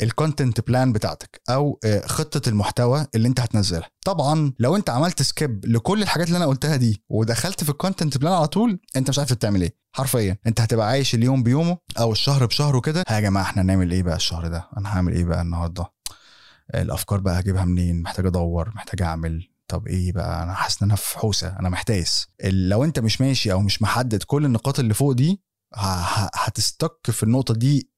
ال 0.02 0.09
content 0.09 0.62
plan 0.68 0.94
بتاعتك 0.94 1.42
أو 1.50 1.80
آه، 1.86 2.08
خطة 2.08 2.50
المحتوى 2.50 3.08
اللي 3.16 3.28
أنت 3.28 3.40
هتنزلها. 3.40 3.90
طبعا 4.06 4.54
لو 4.60 4.76
أنت 4.76 4.90
عملت 4.90 5.22
skip 5.22 5.66
لكل 5.66 6.02
الحاجات 6.02 6.28
اللي 6.28 6.38
أنا 6.38 6.46
قلتها 6.46 6.76
دي 6.76 7.04
ودخلت 7.10 7.64
في 7.64 7.70
ال 7.70 7.76
content 7.76 8.18
plan 8.18 8.34
على 8.34 8.48
طول 8.48 8.80
أنت 8.96 9.10
مش 9.10 9.20
عارف 9.20 9.34
بتعمل 9.34 9.62
إيه. 9.62 9.76
حرفيا. 9.96 10.38
أنت 10.48 10.62
هتبقى 10.62 10.88
عايش 10.88 11.16
اليوم 11.16 11.44
بيومه 11.44 11.78
أو 12.00 12.12
الشهر 12.12 12.46
بشهره 12.46 12.80
كده. 12.80 13.04
يا 13.12 13.20
جماعة 13.20 13.44
إحنا 13.44 13.62
هنعمل 13.62 13.92
إيه 13.92 14.04
بقى 14.04 14.16
الشهر 14.16 14.48
ده؟ 14.48 14.70
أنا 14.78 14.90
هعمل 14.98 15.14
إيه 15.14 15.26
بقى 15.26 15.42
النهارده؟ 15.42 15.86
الأفكار 16.76 17.20
بقى 17.20 17.40
هجيبها 17.40 17.66
منين؟ 17.66 18.02
محتاج 18.02 18.26
أدور 18.26 18.72
محتاج 18.76 19.02
أعمل. 19.02 19.48
طب 19.74 19.88
إيه 19.88 20.12
بقى؟ 20.12 20.44
أنا 20.44 20.54
حاسس 20.54 20.82
إن 20.84 20.88
أنا 20.88 20.96
في 20.96 21.18
حوسة 21.20 21.60
أنا 21.60 21.70
محتاس. 21.70 22.28
لو 22.44 22.84
أنت 22.84 23.00
مش 23.00 23.22
ماشي 23.22 23.52
أو 23.52 23.62
مش 23.62 23.82
محدد 23.82 24.24
كل 24.24 24.46
النقاط 24.46 24.80
اللي 24.80 24.94
فوق 24.94 25.12
دي 25.12 25.42
هتستك 26.36 27.12
في 27.12 27.24
النقطة 27.24 27.54
دي 27.54 27.90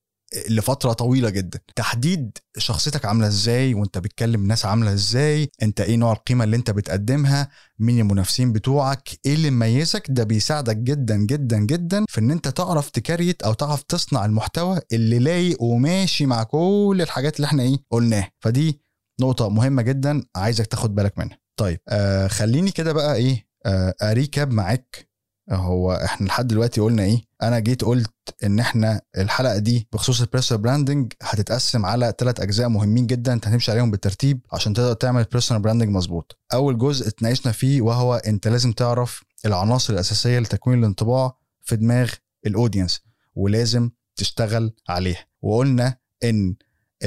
لفترة 0.49 0.93
طويلة 0.93 1.29
جدا. 1.29 1.59
تحديد 1.75 2.37
شخصيتك 2.57 3.05
عاملة 3.05 3.27
إزاي 3.27 3.73
وأنت 3.73 3.97
بتكلم 3.97 4.47
ناس 4.47 4.65
عاملة 4.65 4.93
إزاي 4.93 5.49
أنت 5.63 5.81
إيه 5.81 5.95
نوع 5.95 6.11
القيمة 6.13 6.43
اللي 6.43 6.55
أنت 6.55 6.71
بتقدمها 6.71 7.49
مين 7.79 7.99
المنافسين 7.99 8.53
بتوعك 8.53 9.09
إيه 9.25 9.33
اللي 9.33 9.51
مميزك؟ 9.51 10.05
ده 10.09 10.23
بيساعدك 10.23 10.77
جدا 10.77 11.15
جدا 11.17 11.57
جدا 11.57 12.05
في 12.09 12.19
إن 12.21 12.31
أنت 12.31 12.47
تعرف 12.47 12.89
تكريت 12.89 13.43
أو 13.43 13.53
تعرف 13.53 13.83
تصنع 13.83 14.25
المحتوى 14.25 14.79
اللي 14.93 15.19
لايق 15.19 15.61
وماشي 15.63 16.25
مع 16.25 16.43
كل 16.43 16.99
الحاجات 17.01 17.35
اللي 17.35 17.45
إحنا 17.45 17.63
إيه 17.63 17.77
قلناها. 17.91 18.31
فدي 18.39 18.81
نقطة 19.21 19.49
مهمة 19.49 19.81
جدا 19.81 20.23
عايزك 20.35 20.67
تاخد 20.67 20.95
بالك 20.95 21.17
منها. 21.19 21.37
طيب 21.57 21.79
آه 21.89 22.27
خليني 22.27 22.71
كده 22.71 22.93
بقى 22.93 23.15
إيه 23.15 23.45
آه 23.65 23.95
أ 24.01 24.10
recap 24.10 24.51
معاك. 24.51 25.09
هو 25.51 25.91
إحنا 25.93 26.27
لحد 26.27 26.47
دلوقتي 26.47 26.81
قلنا 26.81 27.03
إيه 27.03 27.21
أنا 27.43 27.59
جيت 27.59 27.83
قلت 27.83 28.13
إن 28.43 28.59
إحنا 28.59 29.01
الحلقة 29.17 29.57
دي 29.57 29.87
بخصوص 29.93 30.21
ال 30.21 30.26
personal 30.26 30.61
branding 30.63 31.13
هتتقسم 31.23 31.85
على 31.85 32.13
ثلاث 32.19 32.39
أجزاء 32.39 32.69
مهمين 32.69 33.07
جدا 33.07 33.33
أنت 33.33 33.47
هتمشي 33.47 33.71
عليهم 33.71 33.91
بالترتيب 33.91 34.39
عشان 34.53 34.73
تقدر 34.73 34.93
تعمل 34.93 35.23
personal 35.23 35.61
branding 35.63 35.89
مظبوط. 35.89 36.39
أول 36.53 36.77
جزء 36.77 37.07
اتناقشنا 37.07 37.51
فيه 37.51 37.81
وهو 37.81 38.15
أنت 38.15 38.47
لازم 38.47 38.71
تعرف 38.71 39.23
العناصر 39.45 39.93
الأساسية 39.93 40.39
لتكوين 40.39 40.79
الانطباع 40.79 41.37
في 41.63 41.75
دماغ 41.75 42.09
ال 42.45 42.51
audience 42.51 43.01
ولازم 43.35 43.89
تشتغل 44.15 44.73
عليها. 44.89 45.25
وقلنا 45.41 45.97
إن 46.23 46.55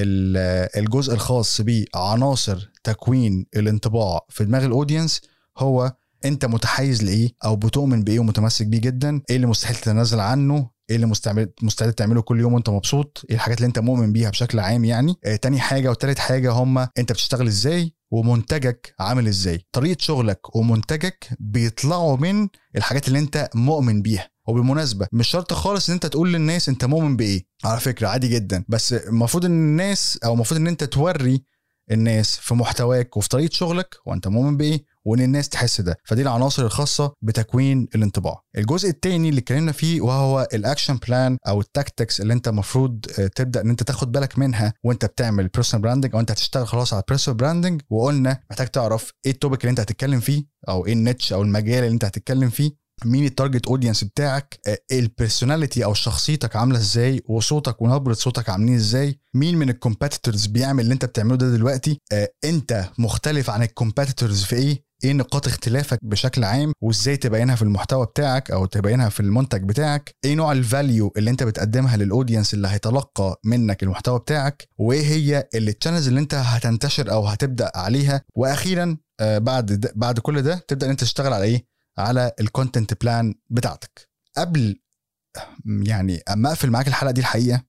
الجزء 0.02 1.14
الخاص 1.14 1.60
بعناصر 1.60 2.70
تكوين 2.84 3.46
الانطباع 3.56 4.20
في 4.28 4.44
دماغ 4.44 4.64
ال 4.64 4.71
audience 4.71 5.20
هو 5.58 5.92
انت 6.24 6.44
متحيز 6.44 7.02
لإيه 7.02 7.30
أو 7.44 7.56
بتؤمن 7.56 8.04
بإيه 8.04 8.18
ومتمسك 8.18 8.66
بيه 8.66 8.80
جدا؟ 8.80 9.22
إيه 9.30 9.36
اللي 9.36 9.46
مستحيل 9.46 9.76
تتنازل 9.76 10.20
عنه؟ 10.20 10.70
إيه 10.90 10.96
اللي 10.96 11.06
مستعد 11.62 11.92
تعمله 11.92 12.22
كل 12.22 12.40
يوم 12.40 12.52
وأنت 12.52 12.70
مبسوط؟ 12.70 13.22
إيه 13.30 13.34
الحاجات 13.36 13.58
اللي 13.58 13.66
أنت 13.66 13.78
مؤمن 13.78 14.12
بيها 14.12 14.30
بشكل 14.30 14.58
عام 14.58 14.84
يعني؟ 14.84 15.14
آه 15.24 15.36
تاني 15.36 15.60
حاجة 15.60 15.90
وتالت 15.90 16.18
حاجة 16.18 16.52
هما 16.52 16.88
أنت 16.98 17.12
بتشتغل 17.12 17.46
إزاي 17.46 17.92
ومنتجك 18.10 18.94
عامل 19.00 19.26
إزاي؟ 19.28 19.66
طريقة 19.72 19.96
شغلك 20.00 20.56
ومنتجك 20.56 21.28
بيطلعوا 21.40 22.16
من 22.16 22.48
الحاجات 22.76 23.08
اللي 23.08 23.18
أنت 23.18 23.48
مؤمن 23.54 24.02
بيها. 24.02 24.28
وبالمناسبه 24.48 25.06
مش 25.12 25.28
شرط 25.28 25.52
خالص 25.52 25.88
ان 25.88 25.94
انت 25.94 26.06
تقول 26.06 26.32
للناس 26.32 26.68
انت 26.68 26.84
مؤمن 26.84 27.16
بايه. 27.16 27.44
على 27.64 27.80
فكره 27.80 28.08
عادي 28.08 28.28
جدا. 28.28 28.64
بس 28.68 28.92
المفروض 28.92 29.44
ان 29.44 29.50
الناس 29.50 30.18
أو 30.24 30.34
المفروض 30.34 30.60
ان 30.60 30.66
انت 30.66 30.84
توري 30.84 31.42
الناس 31.90 32.36
في 32.36 32.54
محتواك 32.54 33.16
وفي 33.16 33.28
طريقة 33.28 33.52
شغلك 33.52 33.96
وانت 34.06 34.28
مؤمن 34.28 34.56
بايه 34.56 34.84
وان 35.04 35.20
الناس 35.20 35.48
تحس 35.48 35.80
ده. 35.80 35.96
فدي 36.04 36.22
العناصر 36.22 36.64
الخاصة 36.64 37.12
بتكوين 37.22 37.88
الانطباع. 37.94 38.42
الجزء 38.58 38.88
الثاني 38.88 39.28
اللي 39.28 39.38
اتكلمنا 39.40 39.72
فيه 39.72 40.00
وهو 40.00 40.48
ال 40.54 40.60
action 40.60 40.96
plan 40.96 41.38
أو 41.48 41.60
ال 41.60 41.68
tactics 41.68 42.20
اللي 42.20 42.32
انت 42.32 42.48
المفروض 42.48 43.00
تبدأ 43.34 43.60
ان 43.60 43.70
انت 43.70 43.82
تاخد 43.82 44.12
بالك 44.12 44.38
منها 44.38 44.72
وانت 44.84 45.04
بتعمل 45.04 45.48
personal 45.48 45.82
branding 45.82 46.14
أو 46.14 46.20
انت 46.20 46.30
هتشتغل 46.30 46.66
خلاص 46.66 46.92
على 46.92 47.02
personal 47.08 47.36
branding 47.36 47.82
وقلنا 47.90 48.40
محتاج 48.50 48.66
تعرف 48.68 49.12
إيه 49.26 49.32
ال 49.32 49.37
topic 49.37 49.60
اللي 49.60 49.70
انت 49.70 49.80
هتتكلم 49.80 50.20
فيه 50.20 50.44
أو 50.68 50.86
إيه 50.86 50.92
ال 50.92 50.99
niche 50.99 51.32
أو 51.32 51.42
المجال 51.42 51.84
اللي 51.84 51.94
انت 51.94 52.04
هتتكلم 52.04 52.50
فيه. 52.50 52.87
مين 53.04 53.24
ال 53.24 53.30
target 53.30 53.66
audience 53.66 54.04
بتاعك؟ 54.04 54.60
ال 54.92 55.00
personality 55.00 55.84
أو 55.84 55.94
شخصيتك 55.94 56.56
عاملة 56.56 56.78
إزاي؟ 56.78 57.22
وصوتك 57.28 57.82
ونبرة 57.82 58.12
صوتك 58.14 58.48
عاملين 58.50 58.74
إزاي؟ 58.74 59.20
مين 59.34 59.58
من 59.58 59.70
ال 59.70 59.77
competitors 59.77 60.46
بيعمل 60.46 60.82
اللي 60.82 60.94
أنت 60.94 61.04
بتعمله 61.04 61.36
ده 61.36 61.50
دلوقتي؟ 61.50 62.00
أنت 62.44 62.84
مختلف 62.98 63.50
عن 63.50 63.62
ال 63.62 63.69
competitors 63.69 64.42
في 64.44 64.56
إيه؟ 64.56 64.88
إيه 65.04 65.12
نقاط 65.12 65.46
اختلافك 65.46 65.98
بشكل 66.02 66.44
عام؟ 66.44 66.72
وإزاي 66.82 67.16
تبينها 67.16 67.54
في 67.54 67.62
المحتوى 67.62 68.06
بتاعك 68.06 68.50
أو 68.50 68.66
تبينها 68.66 69.08
في 69.08 69.20
المنتج 69.20 69.62
بتاعك؟ 69.62 70.14
إيه 70.24 70.34
نوع 70.34 70.52
ال 70.52 70.62
value 70.62 71.12
اللي 71.16 71.30
أنت 71.30 71.42
بتقدمها 71.42 71.96
لل 71.96 72.08
audience 72.08 72.54
اللي 72.54 72.68
هيتلقى 72.68 73.40
منك 73.44 73.82
المحتوى 73.82 74.18
بتاعك؟ 74.18 74.68
وإيه 74.78 75.06
هي 75.06 75.48
ال 75.54 75.60
channels 75.60 76.08
اللي 76.08 76.20
أنت 76.20 76.34
هتنتشر 76.34 77.12
أو 77.12 77.26
هتبدأ 77.26 77.70
عليها؟ 77.74 78.22
وأخيرا 78.34 78.96
بعد 79.20 79.90
بعد 79.96 80.18
كل 80.18 80.42
ده 80.42 80.64
تبدأ 80.68 80.86
إن 80.86 80.90
أنت 80.90 81.00
تشتغل 81.00 81.32
على 81.32 81.44
إيه؟ 81.44 81.64
على 81.98 82.32
ال 82.40 82.48
content 82.48 83.02
plan 83.02 83.34
بتاعتك. 83.50 84.08
قبل 84.36 84.80
يعني 85.66 86.18
أما 86.18 86.48
أقفل 86.48 86.70
معاك 86.70 86.88
الحلقة 86.88 87.10
دي 87.12 87.20
الحقيقة 87.20 87.64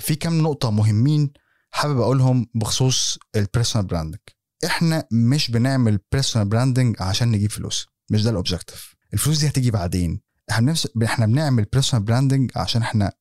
في 0.00 0.14
كام 0.14 0.38
نقطة 0.42 0.70
مهمين 0.70 1.32
حابب 1.70 2.00
أقولهم 2.00 2.46
بخصوص 2.54 3.18
ال 3.36 3.42
personal 3.42 3.86
branding 3.86 4.20
إحنا 4.64 5.04
مش 5.12 5.50
بنعمل 5.50 5.98
personal 6.12 6.48
branding 6.48 6.96
عشان 7.02 7.30
نجيب 7.30 7.50
فلوس. 7.50 7.86
مش 8.10 8.22
ده 8.22 8.30
ال 8.30 8.36
objective 8.36 8.94
الفلوس 9.14 9.38
دي 9.38 9.48
هتيجي 9.48 9.70
بعدين. 9.70 10.20
إحنا 10.50 10.74
إحنا 11.04 11.26
بنعمل 11.26 11.64
personal 11.64 12.04
branding 12.04 12.50
عشان 12.56 12.82
إحنا 12.82 13.12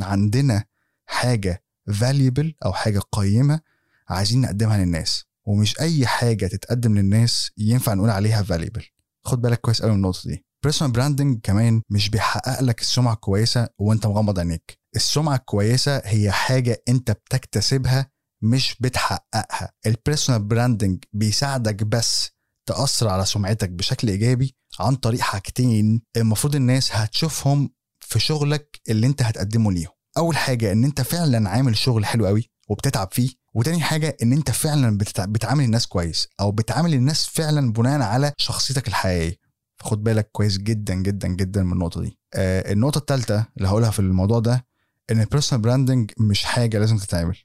عندنا 0.00 0.64
حاجة 1.06 1.64
valuable 1.92 2.54
أو 2.64 2.72
حاجة 2.72 2.98
قيمة 3.12 3.60
عايزين 4.08 4.40
نقدمها 4.40 4.78
للناس. 4.78 5.24
ومش 5.44 5.80
أي 5.80 6.06
حاجة 6.06 6.46
تتقدم 6.46 6.98
للناس 6.98 7.50
ينفع 7.58 7.94
نقول 7.94 8.10
عليها 8.10 8.42
valuable 8.42 8.84
خد 9.26 9.40
بالك 9.40 9.60
كويس 9.60 9.82
قوي 9.82 9.90
من 9.90 9.96
النقطة 9.96 10.28
دي. 10.28 10.44
personal 10.64 10.92
branding 10.92 11.40
كمان 11.42 11.82
مش 11.90 12.08
بيحقق 12.08 12.62
لك 12.62 12.80
السمعة 12.80 13.12
الكويسة 13.12 13.68
وانت 13.78 14.06
مغمض 14.06 14.38
عينيك. 14.38 14.78
السمعة 14.96 15.36
الكويسة 15.36 16.02
هي 16.04 16.30
حاجة 16.30 16.82
انت 16.88 17.10
بتكتسبها 17.10 18.10
مش 18.42 18.76
بتحققها. 18.80 19.72
ال 19.86 19.92
personal 19.92 20.42
branding 20.42 21.04
بيساعدك 21.12 21.82
بس 21.82 22.30
تأثر 22.68 23.08
على 23.08 23.24
سمعتك 23.24 23.70
بشكل 23.70 24.08
إيجابي 24.08 24.56
عن 24.80 24.94
طريق 24.96 25.20
حاجتين 25.20 26.02
المفروض 26.16 26.54
الناس 26.56 26.92
هتشوفهم 26.92 27.70
في 28.00 28.18
شغلك 28.20 28.80
اللي 28.88 29.06
انت 29.06 29.22
هتقدمه 29.22 29.72
ليهم. 29.72 29.92
أول 30.18 30.36
حاجة 30.36 30.72
إن 30.72 30.84
انت 30.84 31.00
فعلا 31.00 31.50
عامل 31.50 31.76
شغل 31.76 32.06
حلو 32.06 32.26
قوي. 32.26 32.50
وبتتعب 32.68 33.08
فيه. 33.12 33.30
وتاني 33.54 33.80
حاجة 33.80 34.16
إن 34.22 34.32
أنت 34.32 34.50
فعلا 34.50 34.98
بتعامل 35.18 35.64
الناس 35.64 35.86
كويس 35.86 36.28
أو 36.40 36.52
بتعامل 36.52 36.94
الناس 36.94 37.26
فعلا 37.26 37.72
بناء 37.72 38.00
على 38.00 38.32
شخصيتك 38.36 38.88
الحقيقية. 38.88 39.38
فخد 39.78 40.04
بالك 40.04 40.28
كويس 40.32 40.58
جدا 40.58 40.94
جدا 40.94 41.28
جدا 41.28 41.62
من 41.62 41.72
النقطة 41.72 42.00
دي. 42.02 42.18
آه 42.34 42.72
النقطة 42.72 42.98
الثالثة 42.98 43.46
اللي 43.56 43.68
هقولها 43.68 43.90
في 43.90 43.98
الموضوع 43.98 44.38
ده 44.38 44.66
إن 45.10 45.20
ال 45.20 45.25
personal 45.25 45.62
branding 45.62 46.10
مش 46.18 46.44
حاجة 46.44 46.78
لازم 46.78 46.96
تتعمل. 46.96 47.36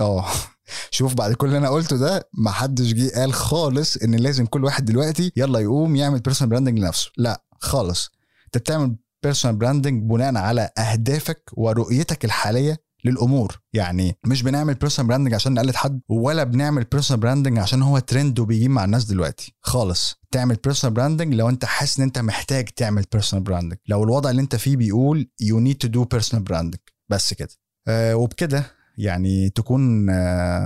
آه 0.00 0.26
شوف 0.90 1.14
بعد 1.14 1.32
كل 1.32 1.46
اللي 1.46 1.58
أنا 1.58 1.68
قلته 1.68 1.96
ده 1.96 2.28
ما 2.34 2.50
حدش 2.50 2.92
جه 2.92 3.20
قال 3.20 3.32
خالص 3.32 3.96
إن 3.96 4.14
لازم 4.14 4.46
كل 4.46 4.64
واحد 4.64 4.84
دلوقتي 4.84 5.32
يلا 5.36 5.60
يقوم 5.60 5.96
يعمل 5.96 6.20
personal 6.20 6.50
branding 6.50 6.78
لنفسه. 6.78 7.10
لا 7.16 7.44
خالص. 7.60 8.10
أنت 8.46 8.58
بتعمل 8.58 8.96
personal 9.22 9.56
branding 9.56 10.10
بناء 10.10 10.36
على 10.36 10.70
أهدافك 10.78 11.50
ورؤيتك 11.52 12.24
الحالية 12.24 12.76
للأمور. 13.04 13.60
يعني 13.72 14.18
مش 14.26 14.42
بنعمل 14.42 14.74
personal 14.74 15.08
branding 15.08 15.34
عشان 15.34 15.54
نقلد 15.54 15.74
حد 15.74 16.00
ولا 16.08 16.44
بنعمل 16.44 16.84
personal 16.84 17.20
branding 17.20 17.58
عشان 17.58 17.82
هو 17.82 17.98
ترند 17.98 18.38
وبيجيب 18.38 18.70
مع 18.70 18.84
الناس 18.84 19.04
دلوقتي. 19.04 19.54
خالص. 19.60 20.14
تعمل 20.30 20.56
personal 20.64 20.94
branding 20.94 21.34
لو 21.34 21.48
انت 21.48 21.64
حاسس 21.64 21.98
ان 21.98 22.04
انت 22.04 22.18
محتاج 22.18 22.68
تعمل 22.68 23.04
personal 23.12 23.44
branding 23.44 23.78
لو 23.88 24.04
الوضع 24.04 24.30
اللي 24.30 24.42
انت 24.42 24.56
فيه 24.56 24.76
بيقول 24.76 25.30
you 25.40 25.60
need 25.60 25.76
to 25.76 25.88
do 25.88 26.04
personal 26.04 26.44
branding 26.44 26.80
بس 27.10 27.34
كده. 27.34 27.48
آه 27.88 28.16
وبكده 28.16 28.66
يعني 28.98 29.50
تكون 29.50 30.10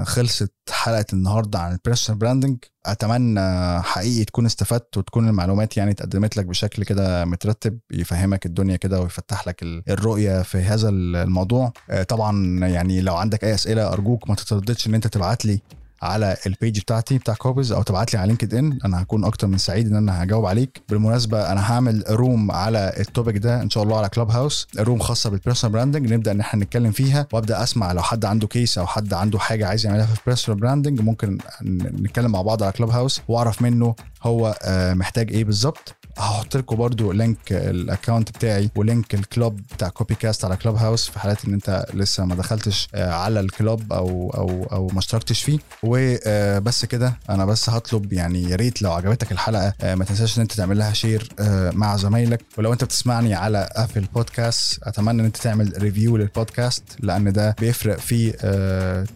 خلصت 0.04 0.52
حلقة 0.70 1.04
النهارده 1.12 1.58
عن 1.58 1.72
ال 1.72 1.77
personal 1.77 2.18
branding 2.18 2.58
أتمنى 2.86 3.40
حقيقي 3.82 4.24
تكون 4.24 4.46
استفدت 4.46 4.96
وتكون 4.96 5.28
المعلومات 5.28 5.76
يعني 5.76 5.90
اتقدمت 5.90 6.36
لك 6.36 6.46
بشكل 6.46 6.84
كده 6.84 7.24
مترتب 7.24 7.78
يفهمك 7.90 8.46
الدنيا 8.46 8.76
كده 8.76 9.00
ويفتح 9.00 9.48
لك 9.48 9.62
الرؤية 9.62 10.42
في 10.42 10.58
هذا 10.58 10.88
الموضوع. 10.88 11.72
طبعا 12.08 12.58
يعني 12.68 13.00
لو 13.00 13.16
عندك 13.16 13.44
أي 13.44 13.54
أسئلة 13.54 13.92
أرجوك 13.92 14.28
ما 14.28 14.34
تترددش 14.34 14.86
إن 14.86 14.94
أنت 14.94 15.06
تبعت 15.06 15.44
لي 15.44 15.60
على 16.02 16.36
ال 16.46 16.53
page 16.53 16.80
بتاعتي 16.80 17.18
بتاع 17.18 17.34
Copies 17.34 17.72
أو 17.72 17.82
تبعت 17.82 18.12
لي 18.12 18.18
على 18.18 18.28
LinkedIn 18.28 18.78
أنا 18.84 19.02
هكون 19.02 19.24
أكتر 19.24 19.46
من 19.46 19.58
سعيد 19.58 19.86
إن 19.86 19.96
أنا 19.96 20.22
هجاوب 20.22 20.46
عليك. 20.46 20.80
بالمناسبة 20.88 21.52
أنا 21.52 21.72
هعمل 21.72 22.04
room 22.10 22.50
على 22.50 22.92
ال 23.00 23.06
topic 23.06 23.36
ده 23.36 23.62
إن 23.62 23.70
شاء 23.70 23.82
الله 23.82 23.98
على 23.98 24.08
Clubhouse 24.08 24.68
room 24.78 24.98
خاصة 24.98 25.30
بال 25.30 25.39
personal 25.39 25.72
branding 25.72 26.12
نبدأ 26.12 26.30
إن 26.32 26.40
إحنا 26.40 26.64
نتكلم 26.64 26.90
فيها 26.92 27.26
وأبدأ 27.32 27.62
أسمع 27.62 27.92
لو 27.92 28.02
حد 28.02 28.24
عنده 28.24 28.46
case 28.46 28.78
أو 28.78 28.86
حد 28.86 29.14
عنده 29.14 29.38
حاجة 29.38 29.66
عايز 29.68 29.86
يعملها 29.86 30.06
في 30.06 30.20
ال 30.20 30.25
personal 30.25 30.60
branding 30.60 31.00
ممكن 31.00 31.38
نتكلم 31.62 32.30
مع 32.32 32.42
بعض 32.42 32.62
على 32.62 32.72
Clubhouse 32.72 33.20
وأعرف 33.28 33.62
منه 33.62 33.94
هو 34.26 34.58
محتاج 34.94 35.32
إيه 35.32 35.44
بالظبط. 35.44 35.94
هحط 36.18 36.56
لكم 36.56 36.76
برضو 36.76 37.12
link 37.12 37.38
ال 37.52 37.62
account 37.62 38.30
بتاعي 38.30 38.70
و 38.76 38.84
link 38.84 39.14
ال 39.14 39.23
club 39.23 39.60
بتاع 39.74 39.88
Copycast 39.88 40.44
على 40.44 40.56
Clubhouse 40.56 41.08
في 41.08 41.18
حالات 41.18 41.44
ان 41.44 41.52
انت 41.54 41.84
لسه 41.94 42.24
ما 42.24 42.34
دخلتش 42.34 42.88
على 42.94 43.40
ال 43.40 43.51
club 43.51 43.92
أو 43.92 44.30
أو 44.30 44.64
أو 44.72 44.86
ما 44.92 44.98
اشتركتش 44.98 45.42
فيه. 45.42 45.58
وبس 45.82 46.84
كده 46.84 47.18
أنا 47.30 47.44
بس 47.44 47.70
هطلب 47.70 48.12
يعني 48.12 48.42
يا 48.50 48.56
ريت 48.56 48.82
لو 48.82 48.92
عجبتك 48.92 49.32
الحلقة 49.32 49.72
ما 49.94 50.04
تنساش 50.04 50.36
ان 50.36 50.42
انت 50.42 50.52
تعمل 50.52 50.78
لها 50.78 50.92
share 50.92 51.28
مع 51.72 51.96
زمايلك. 51.96 52.40
ولو 52.58 52.72
انت 52.72 52.84
بتسمعني 52.84 53.34
على 53.34 53.68
Apple 53.72 54.06
Podcasts 54.14 54.78
اتمنى 54.82 55.20
ان 55.20 55.26
انت 55.26 55.36
تعمل 55.36 55.72
review 55.82 56.16
للبودكاست 56.16 56.82
لأن 57.00 57.32
ده 57.32 57.56
بيفرق 57.60 57.98
في 57.98 58.32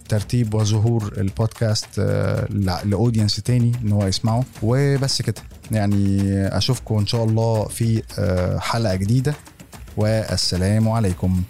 ترتيب 0.09 0.55
وظهور 0.55 1.13
البودكاست 1.19 2.01
لأودينس 2.85 3.37
تاني 3.37 3.73
إن 3.85 3.93
هو 3.93 4.07
يسمعه. 4.07 4.45
وبس 5.01 5.23
كده. 5.23 5.43
يعني 5.71 6.23
أشوفكم 6.57 6.99
إن 6.99 7.07
شاء 7.07 7.25
الله 7.25 7.65
في 7.65 8.03
حلقة 8.61 8.95
جديدة 8.95 9.35
والسلام 9.97 10.89
عليكم. 10.89 11.43